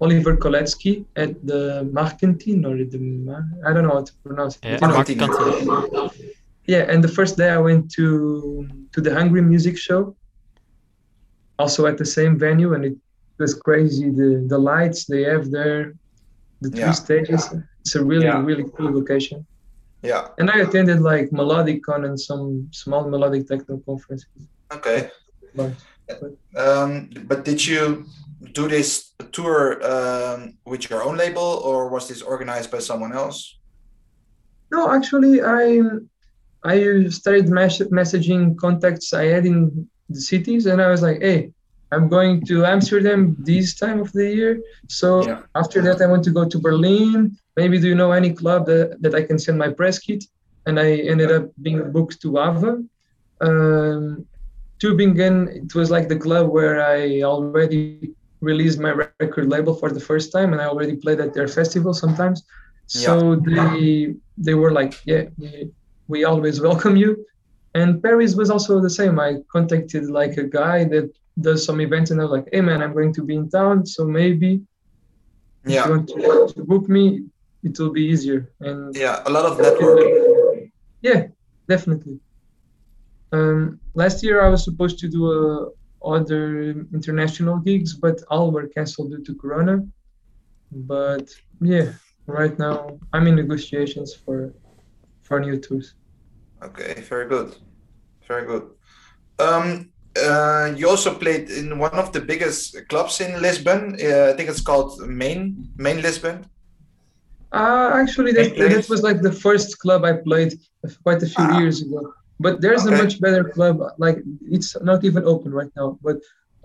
Oliver 0.00 0.36
Koletzki 0.36 1.04
at 1.16 1.30
the 1.46 1.88
Markentin 1.92 2.64
or 2.64 2.76
the, 2.76 2.98
I 3.66 3.72
don't 3.72 3.84
know 3.86 3.94
how 3.98 4.02
to 4.04 4.12
pronounce 4.24 4.56
it. 4.56 4.64
Yeah, 4.64 4.70
You 4.74 4.80
know, 4.80 4.94
Mark 4.94 5.08
Marketing. 5.08 5.18
Kanten. 5.18 6.10
yeah 6.66 6.84
and 6.92 7.02
the 7.02 7.08
first 7.18 7.36
day 7.36 7.50
i 7.50 7.58
went 7.58 7.90
to 7.98 8.06
to 8.94 9.00
the 9.00 9.12
hungry 9.18 9.42
music 9.52 9.76
show 9.86 10.00
also 11.58 11.86
at 11.86 11.96
the 11.98 12.04
same 12.04 12.38
venue 12.38 12.74
and 12.74 12.84
it 12.84 12.96
was 13.38 13.54
crazy 13.54 14.08
the 14.20 14.30
the 14.52 14.58
lights 14.72 15.00
they 15.12 15.22
have 15.32 15.44
there 15.50 15.80
the 16.62 16.70
three 16.70 16.80
Yeah. 16.92 17.02
stages 17.04 17.42
it's 17.82 17.94
a 18.00 18.02
really 18.12 18.26
Yeah. 18.30 18.44
really 18.50 18.66
cool 18.76 18.90
location 19.00 19.38
Yeah. 20.10 20.22
and 20.38 20.46
i 20.54 20.58
attended 20.66 20.98
like 21.12 21.26
melodicon 21.40 22.00
and 22.08 22.16
some 22.28 22.44
small 22.82 23.02
melodic 23.12 23.42
techno 23.50 23.74
conferences 23.88 24.42
Okay. 24.76 25.00
but 25.58 25.72
Um, 26.56 27.10
but 27.26 27.44
did 27.44 27.64
you 27.66 28.06
do 28.52 28.68
this 28.68 29.12
tour 29.32 29.80
um, 29.84 30.54
with 30.66 30.88
your 30.90 31.02
own 31.02 31.16
label, 31.16 31.60
or 31.64 31.88
was 31.88 32.08
this 32.08 32.22
organized 32.22 32.70
by 32.70 32.78
someone 32.80 33.12
else? 33.12 33.56
no 34.72 34.88
actually 34.98 35.42
i 35.42 35.80
i 36.62 36.76
started 37.08 37.48
mes- 37.48 37.90
messaging 38.00 38.56
contacts 38.56 39.12
i 39.12 39.24
had 39.24 39.44
in 39.44 39.88
the 40.08 40.20
cities, 40.20 40.66
and 40.66 40.82
I 40.82 40.88
was 40.90 41.02
like, 41.02 41.20
hey, 41.22 41.52
I'm 41.92 42.08
going 42.08 42.44
to 42.46 42.64
Amsterdam 42.66 43.36
this 43.38 43.78
time 43.78 44.00
of 44.00 44.10
the 44.12 44.26
year. 44.38 44.60
So 44.88 45.08
Yeah. 45.26 45.42
after 45.54 45.78
that, 45.86 46.02
I 46.02 46.06
want 46.12 46.24
to 46.24 46.32
go 46.38 46.44
to 46.52 46.58
Berlin. 46.58 47.38
Maybe 47.56 47.78
do 47.78 47.86
you 47.86 47.94
know 47.94 48.10
any 48.12 48.32
club 48.32 48.66
that, 48.66 49.00
that 49.02 49.14
I 49.14 49.22
can 49.22 49.38
send 49.38 49.56
my 49.58 49.70
press 49.70 49.98
kit? 49.98 50.24
And 50.66 50.78
I 50.80 50.88
ended 51.12 51.30
up 51.30 51.44
being 51.62 51.80
booked 51.92 52.20
to 52.22 52.28
Ava. 52.38 52.72
Um, 53.40 54.26
Tübingen, 54.80 55.48
it 55.48 55.74
was 55.74 55.90
like 55.90 56.08
the 56.08 56.18
club 56.18 56.48
where 56.50 56.80
I 56.80 57.22
already 57.22 58.14
released 58.40 58.78
my 58.80 58.92
record 58.92 59.48
label 59.48 59.74
for 59.74 59.90
the 59.90 60.00
first 60.00 60.32
time, 60.32 60.52
and 60.52 60.60
I 60.62 60.66
already 60.66 60.96
played 60.96 61.20
at 61.20 61.34
their 61.34 61.48
festival 61.48 61.92
sometimes. 61.92 62.42
So 62.86 63.36
they 63.36 64.14
they 64.36 64.54
were 64.54 64.72
like, 64.72 64.94
yeah, 65.04 65.24
we, 65.38 65.70
we 66.08 66.24
always 66.24 66.60
welcome 66.68 66.96
you. 66.96 67.24
And 67.74 68.02
Paris 68.02 68.34
was 68.34 68.50
also 68.50 68.80
the 68.80 68.90
same. 68.90 69.20
I 69.20 69.36
contacted 69.52 70.10
like 70.10 70.36
a 70.38 70.44
guy 70.44 70.84
that 70.84 71.12
does 71.40 71.64
some 71.64 71.80
events, 71.80 72.10
and 72.10 72.20
I 72.20 72.24
was 72.24 72.32
like, 72.32 72.48
hey 72.52 72.62
man, 72.62 72.82
I'm 72.82 72.92
going 72.92 73.12
to 73.14 73.22
be 73.22 73.34
in 73.36 73.48
town, 73.48 73.86
so 73.86 74.04
maybe 74.04 74.60
if 75.64 75.84
you 75.84 75.90
want 75.92 76.08
to, 76.08 76.52
to 76.54 76.64
book 76.64 76.88
me, 76.88 77.22
it 77.62 77.78
will 77.78 77.92
be 77.92 78.04
easier. 78.06 78.50
And 78.60 78.96
Yeah, 78.96 79.22
a 79.26 79.30
lot 79.30 79.44
of 79.44 79.58
networking. 79.58 80.70
yeah, 81.02 81.26
definitely. 81.68 82.18
Um, 83.32 83.80
last 83.94 84.22
year 84.22 84.42
I 84.42 84.48
was 84.48 84.64
supposed 84.64 84.98
to 85.00 85.08
do 85.08 85.22
uh, 85.30 85.68
other 86.04 86.70
international 86.92 87.58
gigs, 87.58 87.94
but 87.94 88.22
all 88.30 88.50
were 88.50 88.66
canceled 88.66 89.10
due 89.10 89.22
to 89.24 89.34
Corona. 89.34 89.84
But 90.72 91.28
yeah, 91.60 91.92
right 92.26 92.58
now 92.58 92.98
I'm 93.12 93.26
in 93.26 93.36
negotiations 93.36 94.14
for 94.14 94.52
for 95.22 95.40
new 95.40 95.58
tours. 95.58 95.94
Okay, 96.62 97.00
very 97.08 97.28
good. 97.28 97.56
Very 98.26 98.46
good. 98.46 98.64
Um, 99.38 99.90
uh, 100.16 100.72
you 100.76 100.88
also 100.88 101.14
played 101.14 101.50
in 101.50 101.78
one 101.78 101.94
of 101.94 102.12
the 102.12 102.20
biggest 102.20 102.76
clubs 102.88 103.20
in 103.20 103.40
Lisbon. 103.40 103.96
Uh, 104.00 104.30
I 104.30 104.36
think 104.36 104.48
it's 104.50 104.60
called 104.60 105.00
Main 105.08 105.68
Main 105.76 106.02
Lisbon. 106.02 106.46
Uh, 107.52 107.90
actually, 107.94 108.32
that, 108.32 108.56
that 108.56 108.88
was 108.88 109.02
like 109.02 109.22
the 109.22 109.32
first 109.32 109.78
club 109.80 110.04
I 110.04 110.12
played 110.12 110.54
quite 111.02 111.22
a 111.22 111.26
few 111.26 111.44
Ah. 111.44 111.58
years 111.58 111.82
ago. 111.82 112.12
But 112.44 112.60
there's 112.62 112.86
Okay. 112.86 112.94
a 112.94 112.98
much 113.02 113.20
better 113.20 113.44
club. 113.44 113.76
Like 114.04 114.18
it's 114.56 114.70
not 114.90 115.04
even 115.04 115.22
open 115.32 115.52
right 115.52 115.72
now. 115.76 115.98
But 116.06 116.16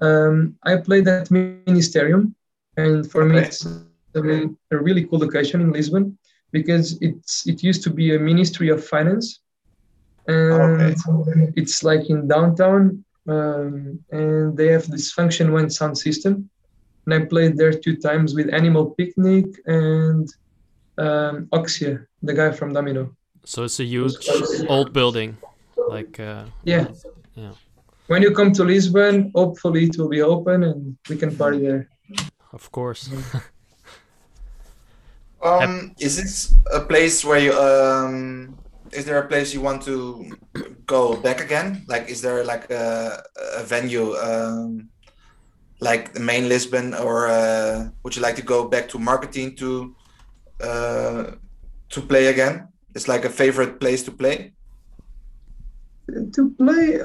um, 0.01 0.35
I 0.63 0.77
played 0.87 1.07
at 1.07 1.29
Ministerium, 1.29 2.33
and 2.77 3.09
for 3.11 3.25
me, 3.25 3.37
Okay. 3.37 3.47
it's 3.47 3.65
a, 4.15 4.49
a 4.75 4.77
really 4.87 5.03
cool 5.07 5.19
location 5.19 5.61
in 5.61 5.71
Lisbon 5.71 6.17
because 6.57 6.85
it's 7.07 7.45
it 7.51 7.57
used 7.69 7.83
to 7.83 7.91
be 7.99 8.15
a 8.15 8.19
Ministry 8.19 8.69
of 8.69 8.79
Finance, 8.93 9.27
and 10.27 10.95
it's 11.55 11.83
like 11.83 12.09
in 12.09 12.27
downtown, 12.27 13.03
um, 13.27 13.99
and 14.11 14.57
they 14.57 14.67
have 14.75 14.87
this 14.89 15.11
function 15.11 15.51
one 15.51 15.69
sound 15.69 15.97
system. 15.97 16.49
And 17.05 17.13
I 17.13 17.25
played 17.25 17.57
there 17.57 17.73
two 17.73 17.97
times 17.97 18.33
with 18.33 18.53
Animal 18.53 18.85
Picnic 18.97 19.45
and 19.67 20.27
um, 20.97 21.47
Oxia, 21.51 22.07
the 22.23 22.33
guy 22.33 22.51
from 22.51 22.73
Domino. 22.73 23.15
So 23.45 23.63
it's 23.63 23.79
a 23.79 23.83
huge 23.85 24.27
old 24.67 24.91
building, 24.91 25.37
like 25.89 26.19
uh, 26.19 26.45
Yeah. 26.63 26.87
Yeah. 27.35 27.53
When 28.07 28.21
you 28.21 28.31
come 28.31 28.51
to 28.53 28.63
Lisbon, 28.63 29.31
hopefully 29.33 29.85
it 29.85 29.97
will 29.97 30.09
be 30.09 30.21
open 30.21 30.63
and 30.63 30.97
we 31.09 31.17
can 31.17 31.35
party 31.35 31.59
there. 31.59 31.89
of 32.53 32.71
course. 32.71 33.09
Um, 35.45 35.93
is 35.99 36.17
this 36.17 36.55
a 36.73 36.79
place 36.79 37.23
where 37.23 37.37
you 37.37 37.53
um, 37.53 38.57
is 38.91 39.05
there 39.05 39.19
a 39.19 39.27
place 39.27 39.53
you 39.53 39.61
want 39.61 39.83
to 39.83 40.35
go 40.87 41.15
back 41.17 41.39
again? 41.39 41.85
Like, 41.87 42.09
is 42.09 42.19
there 42.21 42.43
like 42.43 42.71
a, 42.71 43.21
a 43.57 43.63
venue 43.63 44.15
um, 44.15 44.89
like 45.81 46.13
the 46.13 46.19
main 46.19 46.49
Lisbon, 46.49 46.95
or 46.95 47.27
uh, 47.27 47.89
would 48.01 48.15
you 48.15 48.23
like 48.23 48.35
to 48.37 48.41
go 48.41 48.67
back 48.67 48.89
to 48.89 48.97
marketing 48.97 49.55
to 49.57 49.95
uh, 50.61 51.31
to 51.89 52.01
play 52.01 52.27
again? 52.27 52.67
It's 52.95 53.07
like 53.07 53.25
a 53.25 53.29
favorite 53.29 53.79
place 53.79 54.01
to 54.03 54.11
play. 54.11 54.53
To 56.33 56.49
play, 56.51 57.01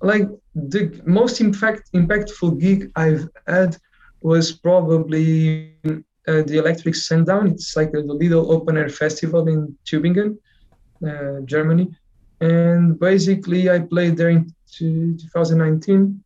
like 0.00 0.28
the 0.54 1.00
most 1.04 1.40
impact 1.40 1.90
impactful 1.92 2.60
gig 2.60 2.90
I've 2.94 3.28
had 3.46 3.76
was 4.20 4.52
probably 4.52 5.74
uh, 5.84 6.42
the 6.42 6.58
Electric 6.58 6.94
Sundown. 6.94 7.48
It's 7.48 7.76
like 7.76 7.92
a 7.94 7.98
little 7.98 8.52
open 8.52 8.76
air 8.76 8.88
festival 8.88 9.48
in 9.48 9.76
Tübingen, 9.84 10.38
uh, 11.06 11.40
Germany. 11.44 11.94
And 12.40 12.98
basically, 12.98 13.70
I 13.70 13.80
played 13.80 14.16
there 14.16 14.30
in 14.30 14.54
two- 14.70 15.16
2019. 15.16 16.22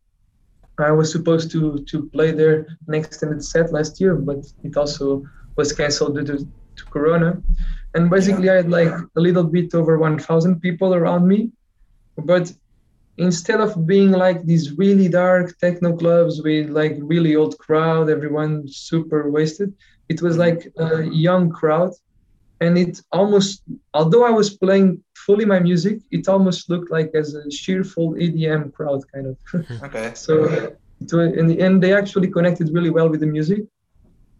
I 0.79 0.91
was 0.91 1.11
supposed 1.11 1.51
to 1.51 1.83
to 1.89 2.09
play 2.09 2.31
there 2.31 2.65
an 2.87 2.93
extended 2.93 3.43
set 3.43 3.71
last 3.71 4.01
year, 4.01 4.15
but 4.15 4.39
it 4.63 4.75
also 4.77 5.23
was 5.55 5.73
canceled 5.73 6.15
due 6.15 6.25
to, 6.25 6.37
to 6.77 6.83
Corona. 6.85 7.41
And 7.93 8.09
basically, 8.09 8.49
I 8.49 8.55
had 8.55 8.69
like 8.69 8.93
a 9.15 9.21
little 9.21 9.43
bit 9.43 9.75
over 9.75 9.97
1,000 9.97 10.61
people 10.61 10.95
around 10.95 11.27
me. 11.27 11.51
But 12.17 12.53
instead 13.17 13.59
of 13.61 13.85
being 13.85 14.11
like 14.11 14.43
these 14.45 14.77
really 14.77 15.07
dark 15.07 15.57
techno 15.59 15.95
clubs 15.95 16.41
with 16.41 16.69
like 16.69 16.97
really 16.99 17.35
old 17.35 17.57
crowd, 17.57 18.09
everyone 18.09 18.67
super 18.67 19.29
wasted, 19.29 19.73
it 20.09 20.21
was 20.21 20.37
mm-hmm. 20.37 20.47
like 20.47 20.61
a 20.77 21.03
young 21.27 21.49
crowd. 21.49 21.91
And 22.59 22.77
it 22.77 23.01
almost, 23.11 23.63
although 23.93 24.23
I 24.23 24.29
was 24.29 24.49
playing 24.55 25.03
fully 25.15 25.45
my 25.45 25.59
music, 25.59 25.99
it 26.11 26.27
almost 26.27 26.69
looked 26.69 26.91
like 26.91 27.11
as 27.15 27.33
a 27.33 27.49
cheerful 27.49 28.13
EDM 28.13 28.71
crowd 28.73 29.01
kind 29.13 29.27
of. 29.27 29.37
Hmm. 29.49 29.73
Okay. 29.85 30.11
So 30.13 30.45
uh, 30.45 30.69
it 31.01 31.11
and, 31.13 31.49
and 31.65 31.81
they 31.81 31.93
actually 31.93 32.29
connected 32.29 32.69
really 32.71 32.91
well 32.91 33.09
with 33.09 33.21
the 33.21 33.31
music. 33.37 33.61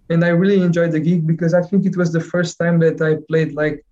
And 0.09 0.23
I 0.23 0.29
really 0.29 0.61
enjoyed 0.61 0.91
the 0.91 0.99
gig 0.99 1.25
because 1.25 1.53
I 1.53 1.61
think 1.61 1.85
it 1.85 1.95
was 1.97 2.11
the 2.11 2.19
first 2.19 2.59
time 2.59 2.79
that 2.79 3.01
I 3.01 3.11
played 3.29 3.53
like 3.53 3.83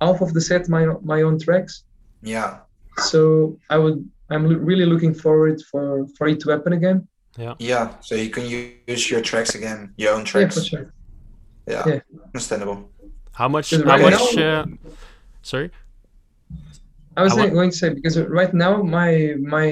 half 0.00 0.20
of 0.20 0.32
the 0.34 0.40
set 0.40 0.68
my 0.68 0.86
my 1.02 1.22
own 1.22 1.38
tracks. 1.38 1.84
Yeah. 2.22 2.58
So 2.98 3.58
I 3.70 3.78
would 3.78 4.08
I'm 4.30 4.44
lo- 4.48 4.56
really 4.70 4.84
looking 4.86 5.14
forward 5.14 5.62
for 5.70 6.06
for 6.16 6.28
it 6.28 6.40
to 6.40 6.50
happen 6.50 6.72
again. 6.72 7.06
Yeah. 7.38 7.54
Yeah. 7.58 7.94
So 8.00 8.14
you 8.14 8.30
can 8.30 8.44
use 8.88 9.10
your 9.10 9.20
tracks 9.22 9.54
again, 9.54 9.92
your 9.96 10.14
own 10.14 10.24
tracks. 10.24 10.56
Yeah, 10.56 10.62
tracks. 10.62 10.70
for 10.70 10.76
sure. 10.76 10.92
Yeah. 11.66 11.82
Yeah. 11.86 12.00
Understandable. 12.34 12.90
How 13.32 13.48
much? 13.48 13.70
How 13.70 13.82
right 13.82 14.02
much? 14.02 14.36
now- 14.36 14.60
Uh, 14.60 14.66
sorry. 15.42 15.70
I 17.16 17.22
was 17.22 17.32
I 17.36 17.48
going 17.48 17.70
to 17.70 17.76
say 17.76 17.88
because 17.90 18.16
right 18.18 18.52
now 18.54 18.82
my 18.82 19.34
my 19.40 19.66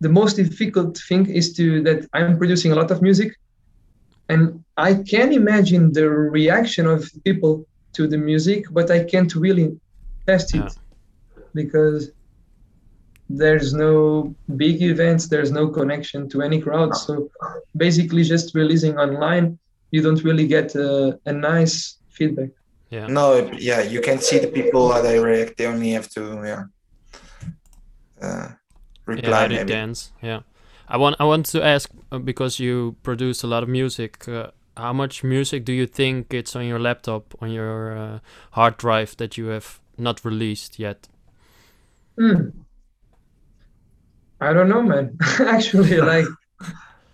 the 0.00 0.08
most 0.08 0.36
difficult 0.36 0.98
thing 1.08 1.26
is 1.26 1.54
to 1.54 1.82
that 1.82 2.06
I'm 2.12 2.36
producing 2.38 2.72
a 2.72 2.74
lot 2.74 2.90
of 2.90 3.00
music, 3.00 3.30
and 4.28 4.62
I 4.76 4.94
can 4.94 5.32
imagine 5.32 5.92
the 5.92 6.08
reaction 6.10 6.86
of 6.86 7.00
people 7.24 7.66
to 7.94 8.06
the 8.06 8.18
music, 8.18 8.66
but 8.72 8.90
I 8.90 9.04
can't 9.04 9.34
really 9.34 9.66
test 10.26 10.54
it 10.54 10.58
Yeah. 10.58 10.68
Because 11.54 12.10
there's 13.28 13.72
no 13.72 14.34
big 14.56 14.82
events, 14.82 15.28
there's 15.28 15.50
no 15.50 15.68
connection 15.68 16.28
to 16.28 16.42
any 16.42 16.60
crowd. 16.60 16.94
So 16.94 17.30
basically, 17.76 18.22
just 18.24 18.54
releasing 18.54 18.98
online, 18.98 19.58
you 19.90 20.02
don't 20.02 20.22
really 20.22 20.46
get 20.46 20.74
a, 20.74 21.18
a 21.26 21.32
nice 21.32 21.98
feedback. 22.10 22.50
Yeah. 22.90 23.06
No, 23.06 23.50
yeah, 23.58 23.80
you 23.80 24.00
can 24.00 24.20
see 24.20 24.38
the 24.38 24.48
people 24.48 24.92
how 24.92 25.02
they 25.02 25.18
react. 25.18 25.56
They 25.56 25.66
only 25.66 25.90
have 25.92 26.08
to 26.10 26.42
yeah. 26.44 26.64
Uh, 28.20 28.48
reply 29.06 29.40
how 29.40 29.48
they 29.48 29.56
maybe. 29.56 29.72
dance. 29.72 30.12
Yeah. 30.22 30.40
I 30.86 30.96
want. 30.98 31.16
I 31.18 31.24
want 31.24 31.46
to 31.46 31.64
ask 31.64 31.90
uh, 32.12 32.18
because 32.18 32.60
you 32.60 32.96
produce 33.02 33.42
a 33.42 33.46
lot 33.46 33.62
of 33.62 33.68
music. 33.68 34.28
Uh, 34.28 34.50
how 34.76 34.92
much 34.92 35.24
music 35.24 35.64
do 35.64 35.72
you 35.72 35.86
think 35.86 36.34
it's 36.34 36.54
on 36.54 36.66
your 36.66 36.78
laptop, 36.78 37.34
on 37.40 37.50
your 37.50 37.96
uh, 37.96 38.18
hard 38.52 38.76
drive 38.76 39.16
that 39.16 39.38
you 39.38 39.46
have 39.46 39.80
not 39.96 40.24
released 40.24 40.78
yet? 40.78 41.08
Hmm. 42.18 42.48
I 44.40 44.52
don't 44.52 44.68
know, 44.68 44.82
man. 44.82 45.16
Actually, 45.40 45.96
like 46.14 46.26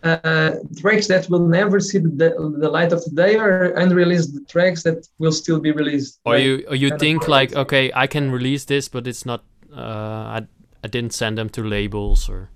uh, 0.02 0.52
tracks 0.78 1.06
that 1.08 1.28
will 1.28 1.46
never 1.46 1.80
see 1.80 1.98
the, 1.98 2.54
the 2.58 2.68
light 2.68 2.92
of 2.92 3.04
the 3.04 3.10
day 3.10 3.36
are 3.36 3.72
unreleased 3.74 4.48
tracks 4.48 4.82
that 4.82 5.06
will 5.18 5.32
still 5.32 5.60
be 5.60 5.72
released. 5.72 6.20
Or 6.24 6.34
Like, 6.34 6.44
you 6.44 6.64
or 6.68 6.74
you 6.74 6.98
think 6.98 7.28
like, 7.28 7.54
okay, 7.54 7.90
I 7.94 8.06
can 8.06 8.30
release 8.30 8.64
this, 8.64 8.88
but 8.88 9.06
it's 9.06 9.26
not. 9.26 9.44
Uh, 9.74 10.40
I 10.40 10.46
I 10.82 10.88
didn't 10.88 11.12
send 11.12 11.36
them 11.38 11.48
to 11.50 11.62
labels 11.62 12.28
or 12.28 12.50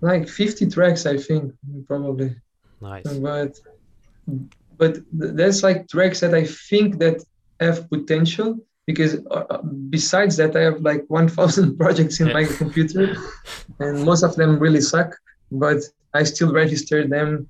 like 0.00 0.28
50 0.28 0.68
tracks, 0.70 1.06
I 1.06 1.16
think, 1.16 1.54
probably. 1.86 2.36
nice. 2.80 3.04
But 3.04 3.58
but 4.76 4.94
th- 4.94 5.34
that's 5.34 5.62
like 5.62 5.88
tracks 5.88 6.20
that 6.20 6.34
I 6.34 6.44
think 6.44 6.98
that 6.98 7.24
have 7.60 7.88
potential 7.90 8.58
because 8.90 9.12
uh, 9.30 9.44
uh, 9.54 9.62
besides 9.96 10.34
that, 10.40 10.52
I 10.56 10.62
have 10.68 10.78
like 10.90 11.02
1,000 11.08 11.76
projects 11.78 12.20
in 12.20 12.26
Yeah. 12.26 12.34
my 12.38 12.44
computer, 12.44 13.04
and 13.78 14.04
most 14.10 14.22
of 14.24 14.32
them 14.36 14.58
really 14.58 14.80
suck. 14.92 15.10
But 15.52 15.78
I 16.18 16.24
still 16.24 16.52
register 16.62 16.98
them 17.06 17.48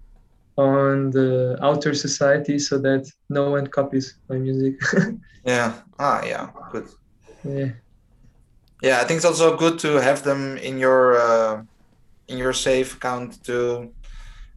on 0.56 1.10
the 1.10 1.58
Author 1.68 1.94
Society 1.94 2.58
so 2.58 2.74
that 2.86 3.02
no 3.28 3.50
one 3.56 3.66
copies 3.66 4.06
my 4.28 4.36
music. 4.46 4.74
Yeah. 5.46 5.72
Ah, 5.98 6.20
yeah. 6.32 6.44
Good. 6.72 6.86
yeah. 7.44 7.70
Yeah, 8.82 9.00
I 9.00 9.04
think 9.06 9.16
it's 9.20 9.24
also 9.32 9.56
good 9.56 9.78
to 9.78 9.90
have 10.08 10.20
them 10.22 10.58
in 10.68 10.78
your 10.78 11.16
uh, 11.16 11.62
in 12.28 12.36
your 12.38 12.52
safe 12.52 12.88
account 12.96 13.42
to 13.44 13.56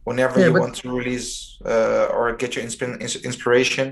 whenever 0.04 0.36
Yeah, 0.38 0.46
you 0.48 0.52
but- 0.52 0.60
want 0.64 0.74
to 0.82 0.88
release 1.00 1.56
uh, 1.64 2.12
or 2.16 2.36
get 2.36 2.50
your 2.54 2.64
insp- 2.68 3.00
inspiration. 3.24 3.86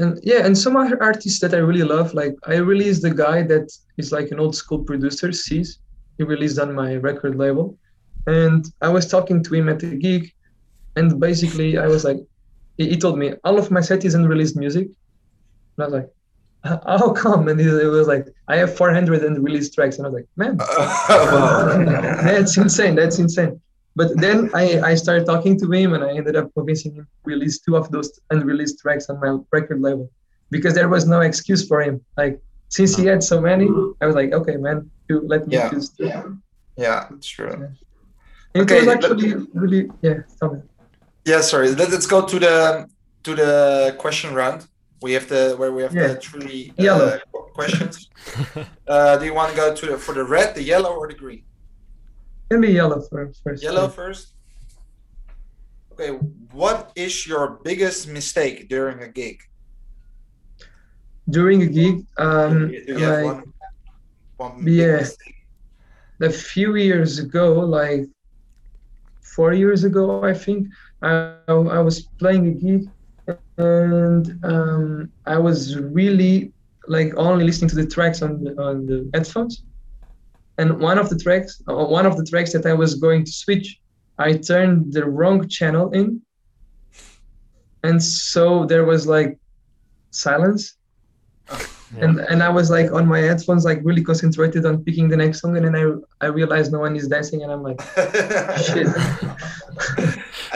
And 0.00 0.18
yeah 0.22 0.44
and 0.46 0.56
some 0.56 0.76
other 0.76 1.00
artists 1.02 1.40
that 1.40 1.54
i 1.54 1.58
really 1.58 1.84
love 1.84 2.12
like 2.14 2.34
i 2.46 2.56
released 2.56 3.02
the 3.02 3.14
guy 3.24 3.42
that 3.42 3.70
is 3.98 4.12
like 4.12 4.30
an 4.30 4.40
old 4.40 4.54
school 4.56 4.80
producer 4.90 5.30
sees 5.32 5.78
he 6.18 6.24
released 6.24 6.58
on 6.58 6.74
my 6.74 6.96
record 6.96 7.34
label. 7.36 7.78
And 8.26 8.62
i 8.82 8.88
was 8.88 9.06
talking 9.06 9.42
to 9.44 9.54
him 9.54 9.68
at 9.68 9.78
the 9.78 9.96
gig 10.06 10.30
and 10.96 11.18
basically 11.18 11.78
i 11.78 11.86
was 11.86 12.04
like 12.04 12.20
he, 12.76 12.90
he 12.90 12.96
told 12.96 13.16
me 13.18 13.32
all 13.44 13.58
of 13.58 13.70
my 13.70 13.80
set 13.80 14.04
is 14.04 14.14
unreleased 14.14 14.56
music. 14.56 14.86
And 15.76 15.80
i 15.80 15.84
was 15.86 15.94
like 15.94 16.10
"H- 16.66 16.84
how 16.86 17.10
come? 17.12 17.48
And 17.48 17.58
he 17.58 17.66
it 17.66 17.92
was 17.98 18.08
like 18.14 18.26
i 18.48 18.56
have 18.56 18.76
400 18.76 19.24
unreleased 19.24 19.74
tracks. 19.74 19.96
And 19.96 20.06
i 20.06 20.10
was 20.10 20.16
like 20.20 20.28
man 20.36 20.56
that's 22.26 22.56
insane 22.56 22.94
that's 22.94 23.18
insane 23.18 23.60
but 23.96 24.16
then 24.20 24.50
I, 24.54 24.80
I 24.80 24.94
started 24.94 25.26
talking 25.26 25.58
to 25.60 25.70
him 25.70 25.94
and 25.94 26.02
I 26.04 26.10
ended 26.16 26.36
up 26.36 26.52
convincing 26.54 26.94
him 26.94 27.04
to 27.04 27.10
release 27.24 27.60
two 27.60 27.76
of 27.76 27.90
those 27.90 28.18
unreleased 28.30 28.78
tracks 28.80 29.08
on 29.10 29.20
my 29.20 29.38
record 29.52 29.80
label 29.80 30.10
because 30.50 30.74
there 30.74 30.88
was 30.88 31.06
no 31.06 31.20
excuse 31.20 31.66
for 31.66 31.82
him. 31.82 32.00
Like 32.16 32.40
since 32.68 32.96
he 32.96 33.04
had 33.06 33.22
so 33.22 33.40
many, 33.40 33.66
I 34.00 34.06
was 34.06 34.14
like, 34.14 34.32
okay, 34.32 34.56
man, 34.56 34.90
you 35.08 35.20
let 35.26 35.46
me 35.46 35.54
Yeah. 35.56 35.70
choose 35.70 35.90
two. 35.90 36.08
And 36.08 36.38
yeah, 36.76 37.08
it's 37.14 37.26
true. 37.28 37.68
it 38.54 38.60
Okay, 38.62 38.78
was 38.78 38.86
let- 38.86 39.04
actually 39.04 39.34
really 39.54 39.90
yeah. 40.02 40.18
Me. 40.42 40.58
Yeah, 41.24 41.40
sorry. 41.42 41.68
Let, 41.74 41.92
us 41.92 42.06
go 42.06 42.24
to 42.24 42.38
the 42.38 42.88
to 43.24 43.34
the 43.34 43.94
question 43.98 44.34
round. 44.34 44.66
We 45.02 45.12
have 45.12 45.28
the 45.28 45.54
where 45.58 45.72
we 45.72 45.82
have 45.82 45.94
Yeah. 45.94 46.08
the 46.08 46.16
three 46.16 46.72
uh, 46.78 47.18
questions. 47.54 48.08
uh, 48.88 49.16
do 49.18 49.24
you 49.24 49.34
want 49.34 49.50
to 49.50 49.56
go 49.56 49.74
to 49.74 49.86
the, 49.86 49.96
for 49.98 50.14
the 50.14 50.24
red, 50.24 50.54
the 50.54 50.62
yellow, 50.62 50.92
or 50.94 51.08
the 51.08 51.14
green? 51.14 51.42
Let 52.50 52.58
me 52.60 52.72
yellow 52.72 53.00
for, 53.00 53.32
first. 53.44 53.62
Yellow 53.62 53.88
first. 53.88 54.34
Okay, 55.92 56.10
what 56.50 56.90
is 56.96 57.26
your 57.26 57.60
biggest 57.62 58.08
mistake 58.08 58.68
during 58.68 59.02
a 59.02 59.08
gig? 59.08 59.38
During 61.28 61.62
a 61.62 61.66
gig, 61.66 62.04
um, 62.18 62.68
do 62.68 62.82
you 62.88 62.98
have 62.98 63.24
like 63.24 63.44
one? 64.38 64.54
One 64.54 64.66
Yeah. 64.66 65.06
a 66.20 66.30
few 66.30 66.74
years 66.74 67.20
ago, 67.20 67.60
like 67.60 68.06
four 69.22 69.52
years 69.52 69.84
ago, 69.84 70.24
I 70.24 70.34
think, 70.34 70.66
I, 71.02 71.36
I 71.48 71.80
was 71.80 72.02
playing 72.18 72.48
a 72.48 72.50
gig 72.50 72.90
and 73.58 74.44
um, 74.44 75.12
I 75.24 75.38
was 75.38 75.78
really 75.78 76.52
like 76.88 77.14
only 77.16 77.44
listening 77.44 77.70
to 77.70 77.76
the 77.76 77.86
tracks 77.86 78.22
on 78.22 78.42
the, 78.42 78.60
on 78.60 78.86
the 78.86 79.08
headphones. 79.14 79.62
And 80.60 80.68
one 80.90 80.98
of 81.02 81.06
the 81.12 81.18
tracks, 81.24 81.52
uh, 81.68 81.74
one 81.98 82.06
of 82.10 82.14
the 82.18 82.24
tracks 82.30 82.52
that 82.54 82.64
I 82.72 82.74
was 82.82 82.90
going 83.06 83.22
to 83.28 83.32
switch, 83.44 83.66
I 84.26 84.28
turned 84.50 84.92
the 84.96 85.04
wrong 85.16 85.38
channel 85.56 85.86
in, 86.00 86.06
and 87.86 87.98
so 88.02 88.44
there 88.70 88.84
was 88.92 89.02
like 89.16 89.30
silence 90.24 90.62
Yeah. 91.96 92.04
and 92.04 92.14
and 92.32 92.38
I 92.48 92.50
was 92.58 92.66
like 92.76 92.88
on 92.98 93.04
my 93.14 93.20
headphones, 93.28 93.64
like 93.70 93.80
really 93.88 94.04
concentrated 94.10 94.62
on 94.70 94.74
picking 94.86 95.06
the 95.12 95.16
next 95.22 95.36
song, 95.40 95.52
and 95.56 95.64
then 95.66 95.76
I 95.82 95.84
I 96.26 96.28
realized 96.40 96.68
no 96.76 96.80
one 96.86 96.94
is 97.00 97.06
dancing, 97.14 97.40
and 97.44 97.50
I'm 97.54 97.62
like, 97.68 97.80
shit. 98.68 98.86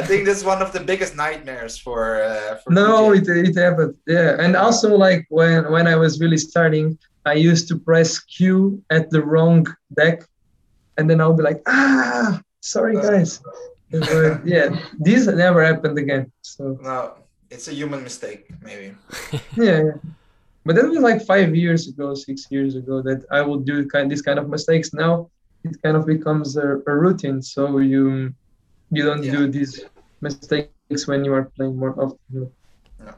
I 0.00 0.02
think 0.08 0.20
that's 0.26 0.44
one 0.52 0.60
of 0.66 0.70
the 0.76 0.80
biggest 0.90 1.12
nightmares 1.24 1.74
for. 1.84 2.00
Uh, 2.30 2.52
for 2.62 2.70
no, 2.80 3.12
it 3.18 3.26
it 3.28 3.56
happened, 3.64 3.94
yeah. 4.16 4.30
And 4.44 4.52
also 4.64 4.88
like 5.06 5.22
when 5.38 5.58
when 5.74 5.86
I 5.94 5.96
was 6.04 6.12
really 6.22 6.40
starting, 6.50 6.86
I 7.26 7.34
used 7.34 7.68
to 7.68 7.78
press 7.78 8.18
cue 8.20 8.82
at 8.90 9.10
the 9.10 9.22
wrong 9.22 9.66
deck, 9.96 10.22
and 10.98 11.08
then 11.08 11.20
I'll 11.20 11.32
be 11.36 11.42
like, 11.42 11.62
ah, 11.66 12.40
sorry 12.60 12.94
guys. 12.96 13.40
But 13.90 14.46
yeah, 14.46 14.74
this 14.98 15.26
never 15.26 15.64
happened 15.64 15.98
again. 15.98 16.32
So 16.42 16.78
No, 16.82 17.14
it's 17.50 17.68
a 17.68 17.74
human 17.74 18.02
mistake, 18.02 18.50
maybe. 18.62 18.94
yeah, 19.56 19.82
yeah. 19.84 19.92
But 20.66 20.76
that 20.76 20.88
was 20.88 20.98
like 20.98 21.24
five 21.26 21.54
years 21.54 21.88
ago, 21.88 22.14
six 22.14 22.46
years 22.50 22.74
ago 22.74 23.02
that 23.02 23.24
I 23.30 23.40
would 23.42 23.64
do 23.64 23.86
kind 23.86 24.10
these 24.10 24.22
kind 24.22 24.38
of 24.38 24.48
mistakes. 24.48 24.92
Now 24.92 25.30
it 25.62 25.80
kind 25.82 25.96
of 25.96 26.06
becomes 26.06 26.56
a, 26.56 26.80
a 26.86 26.94
routine, 27.04 27.40
so 27.42 27.78
you 27.78 28.32
you 28.90 29.02
don't 29.04 29.22
Yeah. 29.22 29.32
do 29.36 29.46
these 29.46 29.84
mistakes 30.20 31.06
when 31.06 31.24
you 31.24 31.32
are 31.34 31.44
playing 31.56 31.76
more 31.76 31.94
often. 32.00 32.50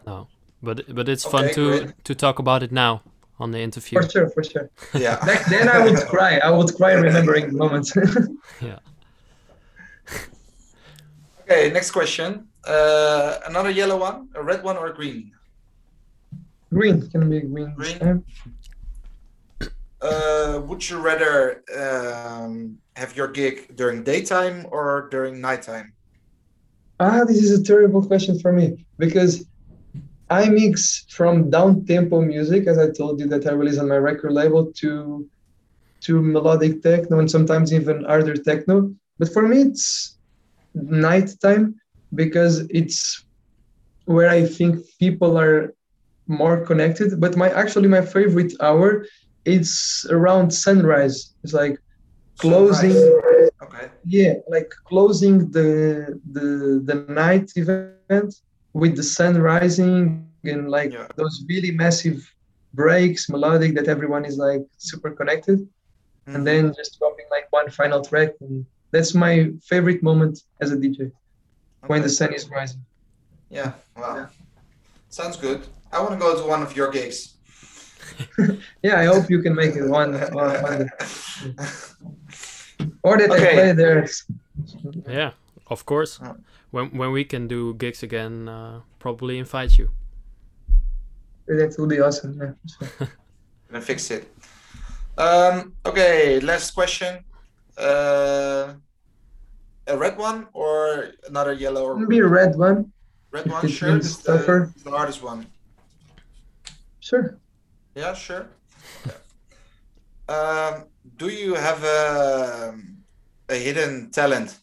No. 0.06 0.26
But 0.62 0.94
but 0.94 1.08
it's 1.08 1.24
fun 1.24 1.50
to 1.54 1.64
great. 1.70 2.04
to 2.04 2.14
talk 2.14 2.38
about 2.38 2.62
it 2.62 2.72
now 2.72 3.02
on 3.38 3.50
the 3.50 3.60
interview. 3.60 4.00
For 4.00 4.08
sure, 4.08 4.28
for 4.30 4.42
sure. 4.42 4.70
Yeah. 4.94 5.24
Back 5.26 5.46
then 5.46 5.68
I 5.68 5.84
would 5.84 5.98
cry. 6.06 6.38
I 6.38 6.50
would 6.50 6.74
cry 6.74 6.92
remembering 6.92 7.48
the 7.48 7.56
moments. 7.56 7.92
Yeah. 8.60 8.78
Okay, 11.42 11.70
next 11.70 11.92
question. 11.92 12.48
Uh, 12.66 13.38
another 13.46 13.70
yellow 13.70 13.98
one, 13.98 14.28
a 14.34 14.42
red 14.42 14.64
one, 14.64 14.76
or 14.76 14.88
a 14.88 14.94
green? 14.94 15.32
green 16.72 17.08
can 17.10 17.30
be 17.30 17.40
green. 17.40 17.72
Green. 17.74 18.24
Uh, 20.00 20.60
would 20.64 20.88
you 20.88 20.98
rather 20.98 21.62
um, 21.78 22.78
have 22.96 23.16
your 23.16 23.28
gig 23.28 23.76
during 23.76 24.02
daytime 24.02 24.66
or 24.70 25.08
during 25.10 25.40
nighttime? 25.40 25.92
Ah, 26.98 27.24
this 27.24 27.38
is 27.38 27.58
a 27.58 27.62
terrible 27.62 28.04
question 28.04 28.38
for 28.38 28.52
me 28.52 28.84
because 28.98 29.46
I 30.28 30.48
mix 30.48 31.04
from 31.08 31.50
down 31.50 31.84
tempo 31.86 32.20
music, 32.20 32.66
as 32.66 32.78
I 32.78 32.90
told 32.90 33.20
you 33.20 33.26
that 33.28 33.46
I 33.46 33.52
release 33.52 33.78
on 33.78 33.88
my 33.88 33.96
record 33.96 34.32
label, 34.32 34.72
to 34.80 35.28
to 36.02 36.22
melodic 36.22 36.82
techno 36.82 37.18
and 37.18 37.30
sometimes 37.30 37.72
even 37.72 38.04
harder 38.04 38.36
techno. 38.36 38.94
But 39.18 39.32
for 39.32 39.46
me, 39.48 39.62
it's 39.62 40.18
nighttime 40.74 41.74
because 42.14 42.60
it's 42.70 43.24
where 44.04 44.28
I 44.28 44.46
think 44.46 44.84
people 44.98 45.38
are 45.38 45.74
more 46.26 46.64
connected. 46.64 47.20
But 47.20 47.36
my 47.36 47.50
actually 47.50 47.88
my 47.88 48.02
favorite 48.02 48.52
hour 48.60 49.06
it's 49.46 50.04
around 50.10 50.50
sunrise. 50.50 51.32
It's 51.44 51.54
like 51.54 51.78
closing 52.38 52.92
Sunrise. 52.92 53.50
Okay. 53.62 53.88
yeah 54.04 54.34
like 54.48 54.70
closing 54.84 55.50
the 55.50 56.20
the 56.32 56.82
the 56.84 56.94
night 57.12 57.50
event 57.56 58.34
with 58.82 58.94
the 59.00 59.06
sun 59.16 59.32
rising 59.52 59.98
and 60.52 60.62
like 60.78 60.92
Yeah. 60.92 61.06
those 61.20 61.34
really 61.52 61.72
massive 61.84 62.18
breaks 62.80 63.22
melodic 63.34 63.70
that 63.78 63.86
everyone 63.94 64.24
is 64.30 64.36
like 64.46 64.62
super 64.90 65.10
connected 65.20 65.58
Mhm. 66.26 66.34
and 66.34 66.40
then 66.50 66.62
just 66.80 66.90
dropping 66.98 67.28
like 67.36 67.46
one 67.58 67.68
final 67.80 68.00
track 68.08 68.30
and 68.44 68.54
that's 68.92 69.12
my 69.26 69.32
favorite 69.70 70.00
moment 70.08 70.34
as 70.62 70.68
a 70.74 70.76
dj 70.82 70.98
when 71.90 72.00
the 72.06 72.12
sun 72.18 72.30
is 72.38 72.44
rising 72.58 72.82
Yeah. 73.58 73.70
Wow. 74.00 74.16
Sounds 75.18 75.36
good. 75.44 75.60
I 75.94 75.96
want 76.02 76.12
to 76.16 76.20
go 76.26 76.30
to 76.40 76.44
one 76.54 76.62
of 76.66 76.70
your 76.78 76.88
gigs. 76.96 77.18
yeah 78.86 78.96
i 79.02 79.04
hope 79.12 79.24
you 79.34 79.40
can 79.46 79.54
make 79.62 79.74
it 79.80 79.86
one, 80.00 80.10
one, 80.42 80.52
one 80.68 80.76
day. 80.82 80.90
or 83.06 83.12
that 83.20 83.30
Okay. 83.34 83.50
i 83.50 83.54
play 83.58 83.70
there 83.82 84.00
Yeah, 85.20 85.30
of 85.74 85.80
course. 85.90 86.12
Yeah. 86.72 86.80
When 86.82 86.98
when 86.98 87.12
we 87.12 87.24
can 87.24 87.48
do 87.48 87.74
gigs 87.74 88.02
again, 88.02 88.48
uh, 88.48 88.80
probably 88.98 89.38
invite 89.38 89.78
you. 89.78 89.90
that 91.46 91.74
would 91.78 91.88
be 91.88 92.00
awesome 92.00 92.34
yeah 92.40 92.52
Gonna 93.70 93.80
fix 93.82 94.10
it. 94.10 94.28
Um, 95.18 95.72
okay, 95.84 96.40
last 96.40 96.74
question. 96.74 97.24
Uh, 97.78 98.74
a 99.86 99.96
red 99.96 100.16
one 100.18 100.46
or 100.52 101.12
another 101.28 101.52
yellow 101.52 101.84
or 101.84 101.96
Maybe 101.96 102.18
a 102.18 102.26
red 102.26 102.56
one 102.56 102.92
red 103.32 103.46
one? 103.50 103.64
it 103.64 103.70
Sure. 103.70 103.90
means 103.92 104.04
This 104.04 104.18
is 104.18 104.22
the, 104.24 104.32
tougher. 104.38 104.66
this 104.66 104.76
is 104.76 104.82
the 104.84 104.90
hardest 104.90 105.22
one. 105.22 105.46
sure 107.00 107.38
Yeah, 107.94 108.14
sure. 108.14 108.46
Okay. 109.06 109.16
Um, 110.28 110.84
do 111.16 111.28
you 111.28 111.54
have 111.54 111.82
a, 111.84 112.74
a 113.48 113.54
hidden 113.54 114.10
talent? 114.10 114.58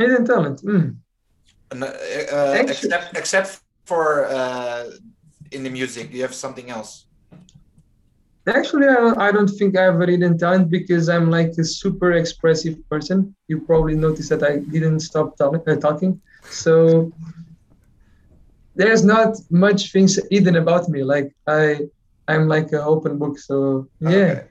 Hidden 0.00 0.24
talent 0.24 0.58
mm. 0.62 0.96
An- 1.72 1.82
uh, 1.82 1.92
uh, 2.36 2.64
except 2.66 3.16
except 3.16 3.50
for 3.90 4.26
uh, 4.26 4.90
in 5.50 5.62
the 5.62 5.70
music, 5.70 6.10
do 6.10 6.16
you 6.16 6.22
have 6.22 6.34
something 6.34 6.70
else? 6.70 7.06
Actually, 8.46 8.88
I 8.88 8.94
don't, 8.94 9.18
I 9.18 9.30
don't 9.32 9.48
think 9.58 9.76
I 9.76 9.82
have 9.82 10.00
a 10.00 10.06
hidden 10.06 10.38
talent 10.38 10.70
because 10.70 11.08
I'm 11.08 11.30
like 11.30 11.52
a 11.58 11.64
super 11.64 12.12
expressive 12.12 12.76
person. 12.88 13.34
You 13.48 13.60
probably 13.60 13.94
noticed 13.94 14.30
that 14.30 14.42
I 14.42 14.58
didn't 14.58 15.00
stop 15.00 15.36
talk, 15.36 15.68
uh, 15.68 15.76
talking. 15.76 16.20
So 16.50 17.12
there's 18.74 19.04
not 19.04 19.36
much 19.50 19.92
things 19.92 20.18
hidden 20.30 20.56
about 20.56 20.88
me. 20.88 21.02
Like 21.04 21.28
I, 21.46 21.80
I'm 22.28 22.48
like 22.48 22.68
an 22.72 22.82
open 22.94 23.18
book. 23.18 23.38
So 23.38 23.88
yeah, 24.00 24.08
Okay. 24.08 24.42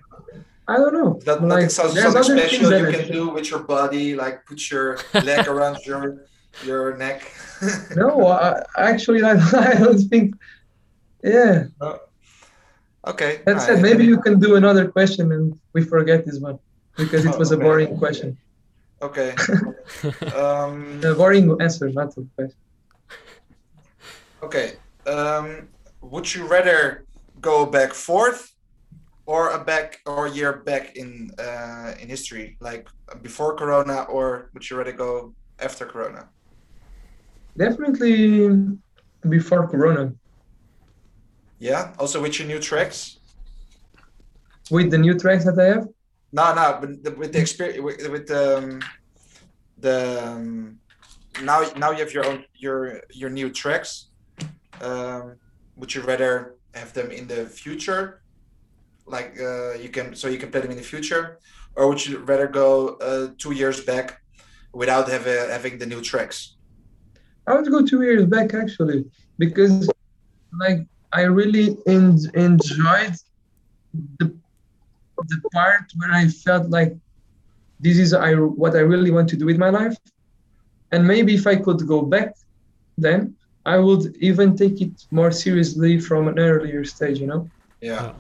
I 0.70 0.76
don't 0.78 0.94
know. 0.94 1.20
That, 1.26 1.38
like 1.42 1.50
nothing 1.50 1.70
sounds 1.70 2.00
something 2.00 2.24
special 2.24 2.72
you 2.80 2.92
can 2.98 3.12
do 3.12 3.30
with 3.36 3.50
your 3.52 3.64
body, 3.76 4.16
like 4.16 4.46
put 4.46 4.60
your 4.70 4.88
leg 5.30 5.48
around 5.48 5.78
your 5.86 6.04
your 6.64 6.96
neck. 6.98 7.20
No, 7.96 8.28
I, 8.28 8.64
actually, 8.78 9.22
I, 9.24 9.32
I 9.70 9.74
don't 9.84 10.00
think. 10.12 10.36
Yeah, 11.24 11.66
Okay. 13.12 13.42
That 13.46 13.58
uh, 13.58 13.60
said, 13.60 13.82
maybe 13.82 14.06
you 14.06 14.20
can 14.26 14.40
do 14.40 14.56
another 14.56 14.86
question 14.88 15.32
and 15.32 15.58
we 15.74 15.82
forget 15.84 16.26
this 16.26 16.38
one 16.40 16.60
because 16.96 17.26
it 17.26 17.34
Oh, 17.36 17.40
was 17.40 17.52
a 17.52 17.58
boring 17.58 17.98
question. 17.98 18.38
Okay. 19.02 19.30
um, 20.36 21.02
A 21.04 21.14
boring 21.16 21.46
answer, 21.62 21.90
not 21.90 22.10
a 22.18 22.22
question. 22.36 22.58
okay. 24.44 24.68
Um, 25.06 25.68
would 26.02 26.28
you 26.34 26.46
rather 26.48 27.06
go 27.42 27.66
back 27.66 27.94
fourth 27.94 28.54
or 29.30 29.52
a 29.52 29.64
back 29.64 30.02
or 30.08 30.26
a 30.26 30.32
year 30.32 30.52
back 30.70 30.96
in 30.96 31.30
uh, 31.38 31.94
in 32.02 32.10
history, 32.10 32.58
like 32.60 32.90
before 33.22 33.54
Corona, 33.62 33.98
or 34.16 34.50
would 34.54 34.68
you 34.68 34.76
rather 34.76 34.96
go 35.06 35.36
after 35.60 35.86
Corona? 35.86 36.22
Definitely 37.56 38.50
before 39.36 39.68
Corona. 39.68 40.14
Yeah. 41.60 41.94
Also 42.00 42.18
with 42.24 42.40
your 42.40 42.48
new 42.48 42.60
tracks. 42.60 43.20
With 44.72 44.90
the 44.90 44.98
new 44.98 45.16
tracks 45.24 45.46
that 45.46 45.60
I 45.60 45.68
have, 45.74 45.88
No, 46.32 46.46
no, 46.54 46.78
but 46.82 46.90
the, 47.04 47.12
with 47.12 47.32
the 47.34 47.42
experience 47.46 47.82
with, 47.82 48.08
with 48.10 48.32
um, 48.32 48.82
the 49.78 49.98
um, 50.26 50.80
now 51.44 51.60
now 51.78 51.92
you 51.92 52.02
have 52.06 52.14
your 52.18 52.26
own 52.26 52.46
your 52.56 53.02
your 53.22 53.30
new 53.30 53.50
tracks. 53.62 54.10
Um, 54.82 55.38
would 55.78 55.94
you 55.94 56.02
rather 56.02 56.56
have 56.74 56.94
them 56.94 57.12
in 57.12 57.28
the 57.28 57.46
future, 57.46 58.22
like 59.10 59.40
uh, 59.40 59.74
you 59.74 59.90
can 59.90 60.16
so 60.16 60.28
you 60.28 60.38
can 60.38 60.52
play 60.52 60.62
them 60.62 60.72
in 60.72 60.78
the 60.78 60.84
future, 60.84 61.40
or 61.76 61.88
would 61.88 62.06
you 62.06 62.20
rather 62.20 62.48
go 62.48 62.96
uh, 63.08 63.28
two 63.38 63.52
years 63.52 63.82
back 63.82 64.20
without 64.74 65.10
have, 65.10 65.28
uh, 65.28 65.48
having 65.50 65.78
the 65.78 65.86
new 65.86 66.02
tracks? 66.02 66.58
I 67.48 67.56
would 67.56 67.70
go 67.70 67.86
two 67.86 68.02
years 68.04 68.26
back 68.26 68.54
actually 68.54 69.06
because 69.38 69.90
like 70.60 70.80
I 71.12 71.22
really 71.22 71.78
en- 71.88 72.30
enjoyed 72.34 73.16
the 74.20 74.28
the 75.32 75.42
part 75.54 75.86
where 75.98 76.12
I 76.12 76.28
felt 76.28 76.70
like 76.70 76.96
this 77.80 77.98
is 77.98 78.14
I 78.14 78.34
what 78.36 78.76
I 78.76 78.80
really 78.80 79.12
want 79.12 79.28
to 79.30 79.38
do 79.38 79.46
with 79.46 79.58
my 79.58 79.70
life, 79.70 79.98
and 80.92 81.08
maybe 81.08 81.34
if 81.36 81.48
I 81.48 81.56
could 81.56 81.86
go 81.88 82.02
back, 82.02 82.34
then 82.98 83.36
I 83.66 83.78
would 83.78 84.16
even 84.18 84.56
take 84.56 84.82
it 84.82 84.96
more 85.12 85.32
seriously 85.32 86.00
from 86.00 86.28
an 86.28 86.40
earlier 86.40 86.84
stage, 86.86 87.20
you 87.20 87.28
know. 87.28 87.50
Yeah. 87.82 88.14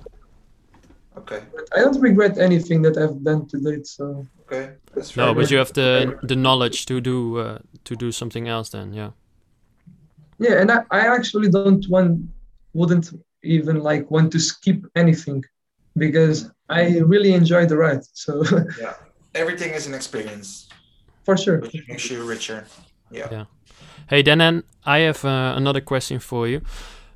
Yeah. 1.20 1.38
Okay. 1.38 1.42
But 1.56 1.68
I 1.76 1.82
don't 1.82 2.02
regret 2.02 2.38
anything 2.38 2.82
that 2.84 2.98
I've 2.98 3.24
done 3.24 3.48
to 3.48 3.58
date, 3.60 3.88
so 3.88 4.28
Okay. 4.52 4.72
That's 4.96 5.16
no, 5.16 5.34
but 5.34 5.52
you 5.52 5.58
have 5.58 5.74
the 5.74 6.18
the 6.24 6.36
knowledge 6.36 6.86
to 6.86 7.00
do 7.02 7.38
uh, 7.38 7.60
to 7.84 7.96
do 7.96 8.12
something 8.12 8.48
else. 8.48 8.70
Then, 8.70 8.94
yeah. 8.94 9.12
yeah. 10.40 10.62
And 10.62 10.72
I, 10.72 10.84
I 10.92 11.16
actually 11.16 11.50
don't 11.50 11.86
want, 11.90 12.22
wouldn't 12.74 13.12
even 13.44 13.84
like 13.84 14.10
want 14.10 14.32
to 14.32 14.40
skip 14.40 14.86
anything, 14.96 15.44
because 15.96 16.50
I 16.70 17.00
really 17.00 17.34
enjoy 17.34 17.68
the 17.68 17.78
ride. 17.78 18.04
So 18.14 18.44
yeah. 18.82 18.94
Everything 19.36 19.74
is 19.74 19.86
an 19.86 19.94
experience, 19.94 20.68
for 21.24 21.38
sure. 21.38 21.60
which 21.60 21.88
makes 21.88 22.10
you 22.10 22.24
richer. 22.24 22.66
Yeah. 23.12 23.28
Yeah. 23.32 23.46
Hey, 24.10 24.24
Danan, 24.24 24.64
I 24.86 25.00
have 25.00 25.24
uh, 25.24 25.54
another 25.56 25.82
question 25.82 26.20
for 26.20 26.48
you, 26.48 26.62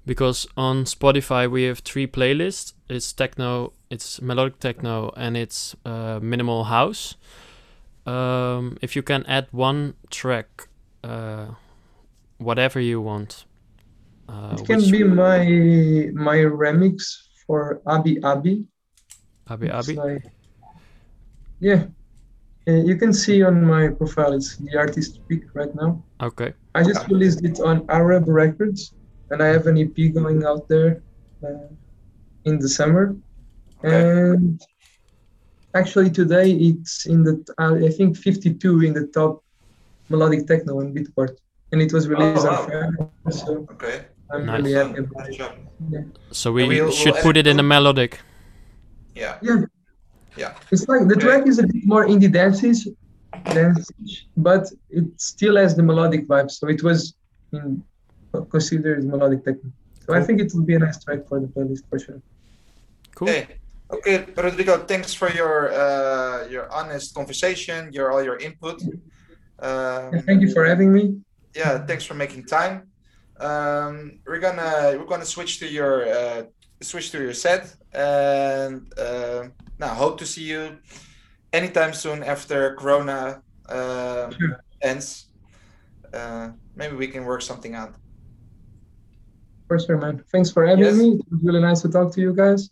because 0.05 0.47
on 0.57 0.85
Spotify 0.85 1.49
we 1.49 1.63
have 1.63 1.79
three 1.79 2.07
playlists. 2.07 2.73
It's 2.89 3.13
techno, 3.13 3.73
it's 3.89 4.21
melodic 4.21 4.59
techno, 4.59 5.11
and 5.15 5.37
it's 5.37 5.75
uh, 5.85 6.19
minimal 6.21 6.65
house. 6.65 7.15
Um, 8.05 8.77
if 8.81 8.95
you 8.95 9.01
can 9.03 9.25
add 9.27 9.47
one 9.51 9.93
track, 10.09 10.67
uh, 11.03 11.47
whatever 12.37 12.79
you 12.79 12.99
want. 13.01 13.45
Uh, 14.27 14.55
It 14.59 14.65
can 14.65 14.79
which- 14.81 14.91
be 14.91 15.03
my 15.03 16.11
my 16.13 16.37
remix 16.37 17.03
for 17.47 17.81
Abi 17.85 18.21
Abi. 18.23 18.65
Abi 19.47 19.67
It's 19.67 19.75
Abi. 19.89 19.95
like- 19.95 20.25
yeah, 21.59 21.85
Uh, 22.65 22.79
you 22.89 22.95
can 22.95 23.11
see 23.11 23.43
on 23.43 23.59
my 23.65 23.89
profile. 23.89 24.31
It's 24.31 24.55
the 24.55 24.77
artist 24.79 25.19
pick 25.27 25.43
right 25.53 25.73
now. 25.75 26.01
Okay. 26.21 26.53
I 26.75 26.81
just 26.83 27.03
released 27.11 27.43
it 27.43 27.59
on 27.59 27.83
Arab 27.89 28.23
Records, 28.27 28.93
and 29.33 29.41
I 29.41 29.47
have 29.47 29.65
an 29.71 29.77
EP 29.83 29.97
going 30.13 30.39
out 30.45 30.67
there 30.67 31.01
uh, 31.43 31.67
in 32.45 32.59
the 32.59 32.69
summer. 32.69 33.15
Okay. 33.79 34.01
And 34.33 34.61
actually, 35.73 36.09
today 36.21 36.47
it's 36.69 37.05
in 37.13 37.23
the 37.27 37.35
uh, 37.57 37.75
I 37.89 37.89
think 37.97 38.15
52 38.15 38.83
in 38.87 38.93
the 38.93 39.07
top 39.07 39.43
melodic 40.09 40.47
techno 40.47 40.79
and 40.81 40.95
beatport, 40.95 41.31
and 41.71 41.81
it 41.81 41.91
was 41.91 42.07
released 42.07 42.45
Oh, 42.45 42.51
wow. 42.51 42.61
on 42.61 42.65
Friday. 42.69 43.39
So 43.41 43.67
Okay. 43.73 43.97
I'm 44.31 44.45
Nice. 44.45 44.57
really 44.61 44.73
happy 44.73 44.99
about 44.99 45.29
it. 45.29 45.37
job. 45.37 45.53
So 46.31 46.51
we 46.51 46.63
we'll- 46.67 46.91
should 46.91 47.13
we'll 47.15 47.23
put 47.27 47.35
it 47.41 47.47
in 47.47 47.59
a 47.59 47.63
melodic. 47.73 48.19
Yeah. 49.15 49.37
Yeah. 49.47 49.59
Yeah. 50.41 50.53
It's 50.71 50.87
like 50.91 51.03
the 51.11 51.15
Okay. 51.17 51.25
track 51.27 51.43
is 51.51 51.57
a 51.59 51.67
bit 51.73 51.85
more 51.93 52.05
indie 52.13 52.31
dances, 52.39 52.77
dance, 53.57 53.85
but 54.37 54.63
it 54.89 55.05
still 55.31 55.55
has 55.61 55.75
the 55.79 55.83
melodic 55.83 56.21
vibe. 56.31 56.49
So 56.57 56.63
it 56.75 56.81
was 56.87 56.99
in, 57.51 57.83
considered 58.41 59.03
melodic 59.03 59.43
techno. 59.45 59.71
So 60.05 60.13
I 60.13 60.21
think 60.23 60.41
it 60.41 60.51
will 60.53 60.63
be 60.65 60.75
a 60.75 60.79
nice 60.79 61.01
track 61.03 61.27
for 61.27 61.39
the 61.39 61.47
playlist 61.47 61.83
for 61.89 61.99
sure. 61.99 62.21
Cool. 63.15 63.27
Hey, 63.29 63.47
okay, 63.89 64.25
Rodrigo. 64.35 64.77
Thanks 64.85 65.13
for 65.13 65.29
your 65.31 65.71
uh, 65.71 66.47
your 66.49 66.65
honest 66.71 67.13
conversation, 67.15 67.93
your 67.93 68.11
all 68.11 68.23
your 68.23 68.37
input. 68.37 68.81
Um, 69.59 70.13
And 70.13 70.25
thank 70.25 70.41
you 70.41 70.51
for 70.51 70.65
having 70.65 70.91
me. 70.91 71.03
yeah, 71.55 71.77
thanks 71.85 72.03
for 72.03 72.15
making 72.15 72.45
time. 72.45 72.75
Um, 73.39 74.19
we're 74.27 74.39
gonna 74.39 74.97
we're 74.97 75.05
gonna 75.13 75.25
switch 75.35 75.59
to 75.59 75.67
your 75.67 75.95
uh, 76.17 76.43
switch 76.81 77.11
to 77.11 77.17
your 77.21 77.33
set, 77.33 77.63
and 77.93 78.91
uh, 78.99 79.43
now 79.79 79.93
hope 80.03 80.17
to 80.19 80.25
see 80.25 80.43
you 80.43 80.77
anytime 81.53 81.93
soon 81.93 82.23
after 82.23 82.75
Corona 82.75 83.41
uh, 83.69 84.29
Sure. 84.37 84.59
ends. 84.81 85.07
Uh, 86.13 86.49
maybe 86.75 86.95
we 86.95 87.07
can 87.07 87.23
work 87.25 87.41
something 87.41 87.73
out. 87.75 87.93
For 89.67 89.79
sure, 89.79 89.97
man. 89.97 90.23
Thanks 90.31 90.51
for 90.51 90.65
having 90.65 90.83
Yes. 90.85 90.95
me. 90.97 91.13
It 91.15 91.25
was 91.31 91.39
really 91.43 91.61
nice 91.61 91.81
to 91.81 91.89
talk 91.89 92.13
to 92.13 92.21
you 92.21 92.33
guys. 92.33 92.69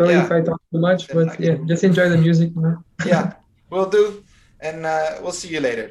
Sorry 0.00 0.14
Yeah. 0.14 0.24
if 0.24 0.30
I 0.30 0.40
talk 0.42 0.60
too 0.72 0.78
much, 0.80 1.08
but 1.08 1.40
yeah, 1.40 1.56
just 1.66 1.82
enjoy 1.84 2.08
the 2.08 2.18
music, 2.18 2.54
man. 2.56 2.78
Yeah, 3.04 3.32
we'll 3.70 3.90
do, 3.90 4.22
and 4.60 4.86
uh, 4.86 5.18
we'll 5.22 5.32
see 5.32 5.48
you 5.48 5.60
later. 5.60 5.90